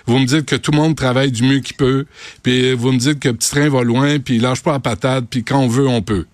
Vous 0.07 0.17
me 0.19 0.25
dites 0.25 0.45
que 0.45 0.55
tout 0.55 0.71
le 0.71 0.77
monde 0.77 0.95
travaille 0.95 1.31
du 1.31 1.43
mieux 1.43 1.59
qu'il 1.59 1.75
peut. 1.77 2.05
Puis 2.43 2.73
vous 2.73 2.91
me 2.91 2.97
dites 2.99 3.19
que 3.19 3.29
le 3.29 3.35
petit 3.35 3.49
train 3.49 3.69
va 3.69 3.83
loin, 3.83 4.19
puis 4.19 4.35
il 4.35 4.41
lâche 4.41 4.61
pas 4.61 4.71
la 4.73 4.79
patate, 4.79 5.25
puis 5.29 5.43
quand 5.43 5.59
on 5.59 5.67
veut, 5.67 5.87
on 5.87 6.01
peut. 6.01 6.25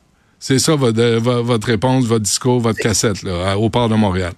C'est 0.43 0.57
ça 0.59 0.75
votre, 0.75 1.01
vo- 1.19 1.43
votre 1.43 1.67
réponse, 1.67 2.05
votre 2.05 2.23
discours, 2.23 2.59
votre 2.59 2.79
cassette 2.79 3.21
là, 3.23 3.57
au 3.57 3.69
port 3.69 3.87
de 3.89 3.95
Montréal. 3.95 4.33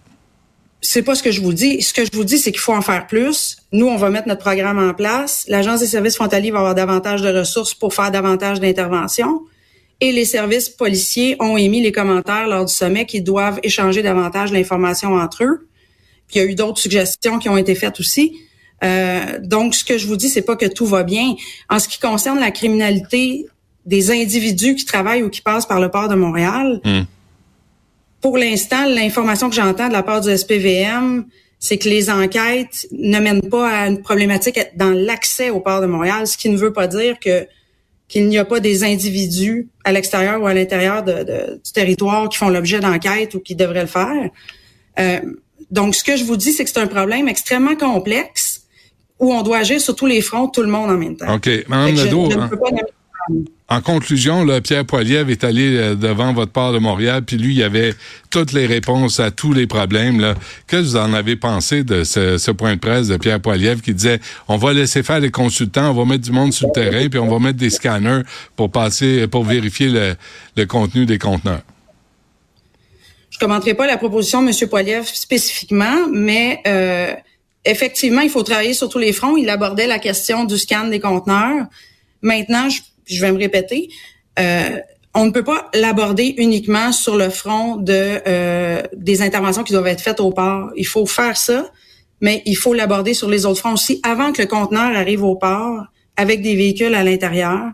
c'est 0.82 1.02
pas 1.02 1.16
ce 1.16 1.24
que 1.24 1.32
je 1.32 1.40
vous 1.42 1.54
dis. 1.54 1.82
Ce 1.82 1.94
que 1.94 2.04
je 2.04 2.12
vous 2.14 2.26
dis, 2.26 2.38
c'est 2.38 2.52
qu'il 2.52 2.60
faut 2.60 2.74
en 2.74 2.82
faire 2.82 3.08
plus. 3.08 3.56
Nous, 3.72 3.88
on 3.88 3.96
va 3.96 4.10
mettre 4.10 4.28
notre 4.28 4.42
programme 4.42 4.78
en 4.80 4.94
place. 4.94 5.46
L'Agence 5.48 5.80
des 5.80 5.88
services 5.88 6.16
frontaliers 6.18 6.52
va 6.52 6.60
avoir 6.60 6.76
davantage 6.76 7.22
de 7.22 7.30
ressources 7.30 7.74
pour 7.74 7.94
faire 7.94 8.12
davantage 8.12 8.60
d'interventions. 8.60 9.44
Et 10.02 10.12
les 10.12 10.26
services 10.26 10.68
policiers 10.68 11.38
ont 11.40 11.56
émis 11.56 11.82
les 11.82 11.94
commentaires 11.94 12.48
lors 12.48 12.66
du 12.66 12.74
sommet 12.74 13.06
qu'ils 13.06 13.24
doivent 13.24 13.60
échanger 13.64 14.02
davantage 14.04 14.52
l'information 14.52 15.14
entre 15.16 15.46
eux. 15.46 15.68
Puis 16.28 16.36
il 16.36 16.44
y 16.44 16.46
a 16.46 16.50
eu 16.52 16.56
d'autres 16.56 16.80
suggestions 16.80 17.40
qui 17.40 17.48
ont 17.48 17.56
été 17.56 17.76
faites 17.76 17.98
aussi. 18.02 18.38
Euh, 18.84 19.40
donc, 19.42 19.76
ce 19.76 19.86
que 19.86 19.98
je 19.98 20.06
vous 20.08 20.18
dis, 20.18 20.28
c'est 20.28 20.42
pas 20.42 20.58
que 20.58 20.66
tout 20.66 20.86
va 20.86 21.04
bien. 21.04 21.34
En 21.70 21.80
ce 21.80 21.88
qui 21.88 22.00
concerne 22.00 22.40
la 22.42 22.52
criminalité 22.52 23.46
des 23.86 24.12
individus 24.12 24.76
qui 24.76 24.86
travaillent 24.86 25.24
ou 25.24 25.30
qui 25.30 25.42
passent 25.42 25.66
par 25.66 25.80
le 25.80 25.90
port 25.90 26.08
de 26.08 26.16
Montréal, 26.16 26.80
Hum. 26.86 27.06
pour 28.22 28.38
l'instant, 28.38 28.86
l'information 28.88 29.50
que 29.50 29.56
j'entends 29.56 29.88
de 29.90 29.94
la 29.94 30.04
part 30.04 30.22
du 30.22 30.30
SPVM, 30.30 31.26
c'est 31.60 31.78
que 31.78 31.88
les 31.90 32.10
enquêtes 32.10 32.88
ne 32.92 33.20
mènent 33.20 33.42
pas 33.50 33.70
à 33.70 33.88
une 33.88 34.02
problématique 34.02 34.60
dans 34.76 34.92
l'accès 34.92 35.50
au 35.50 35.60
port 35.60 35.82
de 35.82 35.86
Montréal, 35.88 36.28
ce 36.28 36.38
qui 36.38 36.50
ne 36.50 36.58
veut 36.58 36.74
pas 36.74 36.88
dire 36.88 37.20
que 37.20 37.46
qu'il 38.10 38.28
n'y 38.28 38.38
a 38.38 38.46
pas 38.46 38.60
des 38.60 38.84
individus 38.84 39.70
à 39.86 39.92
l'extérieur 39.92 40.40
ou 40.42 40.46
à 40.46 40.54
l'intérieur 40.54 41.04
de- 41.04 41.24
de- 41.24 41.62
du 41.66 41.72
territoire 41.74 42.30
qui 42.30 42.38
font 42.38 42.50
l'objet 42.50 42.80
d'enquêtes 42.80 43.34
ou 43.34 43.40
qui 43.40 43.56
devraient 43.56 43.82
le 43.82 43.88
faire. 43.88 44.30
Euh, 45.00 45.20
donc, 45.72 45.96
ce 45.96 46.04
que 46.04 46.16
je 46.16 46.24
vous 46.24 46.38
dis, 46.38 46.52
c'est 46.52 46.64
que 46.64 46.70
c'est 46.70 46.80
un 46.82 46.86
problème 46.88 47.28
extrêmement 47.28 47.76
complexe 47.76 48.62
où 49.20 49.34
on 49.34 49.42
doit 49.42 49.60
agir 49.60 49.82
sur 49.82 49.96
tous 49.96 50.06
les 50.06 50.22
fronts, 50.22 50.48
tout 50.50 50.62
le 50.62 50.68
monde 50.68 50.92
en 50.92 50.98
même 50.98 51.16
temps. 51.16 51.34
OK. 51.34 51.46
Je- 51.46 51.64
Nadeau, 51.70 52.30
je 52.30 52.36
ne 52.38 52.42
hein, 52.44 52.48
peux 52.50 52.60
pas 52.60 52.70
en 53.70 53.82
conclusion, 53.82 54.44
là, 54.44 54.62
Pierre 54.62 54.86
Poilievre 54.86 55.30
est 55.30 55.44
allé 55.44 55.76
euh, 55.76 55.96
devant 55.96 56.34
votre 56.34 56.52
port 56.52 56.74
de 56.74 56.80
Montréal, 56.80 57.24
puis 57.24 57.38
lui, 57.38 57.56
il 57.56 57.64
avait 57.64 57.94
toutes 58.30 58.52
les 58.52 58.66
réponses 58.66 59.20
à 59.20 59.32
tous 59.32 59.54
les 59.54 59.68
problèmes. 59.68 60.20
Là. 60.20 60.36
Que 60.68 60.78
vous 60.78 60.96
en 60.96 61.14
avez 61.14 61.36
pensé 61.36 61.84
de 61.84 62.04
ce, 62.04 62.38
ce 62.38 62.52
point 62.52 62.76
de 62.76 62.80
presse 62.80 63.08
de 63.08 63.18
Pierre 63.18 63.40
Poilievre 63.40 63.82
qui 63.82 63.94
disait 63.94 64.20
on 64.48 64.58
va 64.58 64.74
laisser 64.74 65.02
faire 65.02 65.20
les 65.20 65.32
consultants, 65.32 65.92
on 65.92 65.94
va 65.94 66.06
mettre 66.06 66.24
du 66.24 66.32
monde 66.32 66.54
sur 66.54 66.68
le 66.68 66.74
terrain, 66.74 67.08
puis 67.10 67.20
on 67.20 67.28
va 67.28 67.40
mettre 67.40 67.58
des 67.58 67.70
scanners 67.70 68.22
pour 68.56 68.72
passer, 68.72 69.28
pour 69.28 69.44
vérifier 69.44 69.90
le, 69.90 70.16
le 70.56 70.66
contenu 70.66 71.06
des 71.06 71.18
conteneurs? 71.18 71.62
Je 73.30 73.40
commenterai 73.40 73.74
pas 73.74 73.88
la 73.88 73.98
proposition 73.98 74.44
de 74.44 74.50
M. 74.50 74.70
Poiliev 74.70 75.06
spécifiquement, 75.12 76.08
mais 76.12 76.62
euh, 76.68 77.14
effectivement, 77.66 78.22
il 78.22 78.30
faut 78.30 78.44
travailler 78.44 78.76
sur 78.76 78.90
tous 78.90 79.00
les 79.00 79.12
fronts. 79.12 79.38
Il 79.38 79.50
abordait 79.50 79.88
la 79.88 79.98
question 79.98 80.44
du 80.44 80.58
scan 80.60 80.88
des 80.88 81.00
conteneurs. 81.00 81.66
Maintenant, 82.22 82.70
je, 82.70 82.82
je 83.06 83.22
vais 83.22 83.32
me 83.32 83.38
répéter, 83.38 83.90
euh, 84.40 84.78
on 85.16 85.26
ne 85.26 85.32
peut 85.32 85.44
pas 85.44 85.70
l'aborder 85.74 86.34
uniquement 86.38 86.92
sur 86.92 87.18
le 87.18 87.30
front 87.30 87.78
de 87.78 88.20
euh, 88.28 88.82
des 88.96 89.22
interventions 89.22 89.64
qui 89.64 89.74
doivent 89.74 89.88
être 89.88 90.02
faites 90.02 90.20
au 90.20 90.32
port. 90.32 90.72
Il 90.76 90.88
faut 90.88 91.06
faire 91.06 91.38
ça, 91.38 91.70
mais 92.22 92.42
il 92.46 92.56
faut 92.56 92.74
l'aborder 92.74 93.14
sur 93.14 93.30
les 93.30 93.46
autres 93.46 93.60
fronts 93.60 93.74
aussi 93.74 94.00
avant 94.04 94.32
que 94.32 94.42
le 94.42 94.48
conteneur 94.48 94.96
arrive 94.96 95.24
au 95.24 95.36
port 95.36 95.86
avec 96.18 96.42
des 96.42 96.56
véhicules 96.56 96.96
à 96.96 97.04
l'intérieur. 97.04 97.72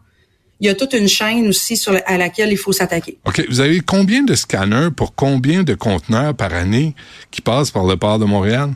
Il 0.59 0.67
y 0.67 0.69
a 0.69 0.75
toute 0.75 0.91
une 0.93 1.07
chaîne 1.07 1.47
aussi 1.47 1.81
à 2.05 2.17
laquelle 2.17 2.51
il 2.51 2.57
faut 2.57 2.73
s'attaquer. 2.73 3.17
OK. 3.25 3.45
Vous 3.49 3.61
avez 3.61 3.79
combien 3.79 4.23
de 4.23 4.35
scanners 4.35 4.89
pour 4.93 5.15
combien 5.15 5.63
de 5.63 5.73
conteneurs 5.73 6.35
par 6.35 6.53
année 6.53 6.95
qui 7.31 7.41
passent 7.41 7.71
par 7.71 7.85
le 7.85 7.95
port 7.95 8.19
de 8.19 8.25
Montréal? 8.25 8.71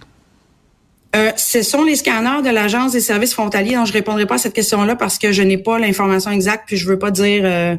Euh, 1.16 1.32
ce 1.38 1.62
sont 1.62 1.84
les 1.84 1.96
scanners 1.96 2.42
de 2.44 2.50
l'Agence 2.50 2.94
des 2.94 3.00
services 3.00 3.34
frontaliers 3.34 3.76
dont 3.76 3.86
je 3.86 3.94
répondrai 3.94 4.26
pas 4.26 4.36
à 4.36 4.38
cette 4.40 4.54
question-là 4.54 4.96
parce 4.96 5.20
que 5.20 5.32
je 5.32 5.44
n'ai 5.44 5.60
pas 5.60 5.78
l'information 5.78 6.32
exacte 6.32 6.64
puis 6.66 6.78
je 6.78 6.88
veux 6.88 6.98
pas 6.98 7.12
dire 7.12 7.44
euh, 7.46 7.76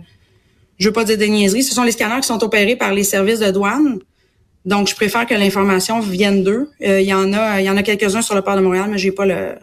je 0.78 0.88
veux 0.88 0.92
pas 0.92 1.04
dire 1.04 1.18
des 1.18 1.28
niaiseries. 1.28 1.64
Ce 1.64 1.74
sont 1.74 1.82
les 1.82 1.92
scanners 1.92 2.20
qui 2.20 2.28
sont 2.28 2.42
opérés 2.44 2.76
par 2.76 2.92
les 2.92 3.02
services 3.02 3.40
de 3.40 3.50
douane. 3.50 3.98
Donc 4.64 4.88
je 4.88 4.94
préfère 4.94 5.26
que 5.26 5.34
l'information 5.34 6.00
vienne 6.00 6.44
d'eux. 6.44 6.70
Euh, 6.82 7.00
Il 7.00 7.06
y 7.06 7.14
en 7.14 7.32
a 7.32 7.60
il 7.60 7.66
y 7.66 7.70
en 7.70 7.76
a 7.76 7.82
quelques-uns 7.82 8.22
sur 8.22 8.36
le 8.36 8.42
port 8.42 8.56
de 8.56 8.60
Montréal 8.60 8.88
mais 8.88 8.98
j'ai 8.98 9.12
pas 9.12 9.26
le 9.26 9.56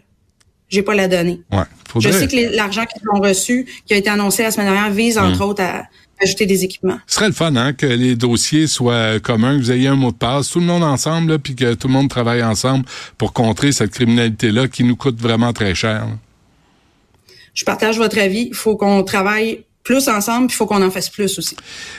j'ai 0.68 0.82
pas 0.82 0.94
la 0.94 1.08
donnée. 1.08 1.42
Ouais. 1.52 1.64
Je 2.00 2.10
sais 2.10 2.28
que 2.28 2.56
l'argent 2.56 2.86
qu'ils 2.86 3.08
ont 3.14 3.22
reçu 3.22 3.68
qui 3.86 3.94
a 3.94 3.98
été 3.98 4.10
annoncé 4.10 4.44
la 4.44 4.52
semaine 4.52 4.68
dernière 4.68 4.92
vise 4.92 5.18
entre 5.18 5.46
autres 5.46 5.64
à 5.64 5.84
ajouter 6.22 6.46
des 6.46 6.64
équipements. 6.64 7.00
Ce 7.08 7.16
serait 7.16 7.28
le 7.28 7.34
fun, 7.34 7.56
hein, 7.56 7.74
que 7.74 7.86
les 7.86 8.16
dossiers 8.16 8.68
soient 8.68 9.20
communs, 9.20 9.58
que 9.58 9.64
vous 9.64 9.72
ayez 9.72 9.88
un 9.88 9.96
mot 9.96 10.12
de 10.12 10.18
passe, 10.18 10.50
tout 10.50 10.60
le 10.60 10.66
monde 10.66 10.84
ensemble, 10.84 11.32
là, 11.32 11.40
puis 11.40 11.56
que 11.56 11.74
tout 11.74 11.88
le 11.88 11.94
monde 11.94 12.10
travaille 12.10 12.44
ensemble 12.44 12.86
pour 13.18 13.34
contrer 13.34 13.72
cette 13.72 13.92
criminalité-là 13.92 14.68
qui 14.68 14.84
nous 14.84 14.96
coûte 14.96 15.20
vraiment 15.20 15.54
très 15.54 15.76
cher. 15.76 16.06
là. 16.06 16.18
Je 17.54 17.66
partage 17.66 17.98
votre 17.98 18.18
avis. 18.18 18.48
Il 18.48 18.56
faut 18.56 18.78
qu'on 18.78 19.04
travaille 19.04 19.64
plus 19.84 20.08
ensemble 20.08 20.48
puis 20.48 20.56
il 20.56 20.58
faut 20.58 20.68
qu'on 20.68 20.82
en 20.82 20.92
fasse 20.92 21.10
plus 21.10 21.38
aussi. 21.38 21.56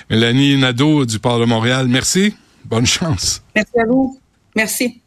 Mélanie 0.08 0.56
Nadeau 0.56 1.04
du 1.04 1.18
Port 1.18 1.38
de 1.38 1.44
Montréal, 1.44 1.88
merci. 1.88 2.34
Bonne 2.64 2.86
chance. 2.86 3.42
Merci 3.54 3.78
à 3.78 3.86
vous. 3.86 4.18
Merci. 4.54 5.01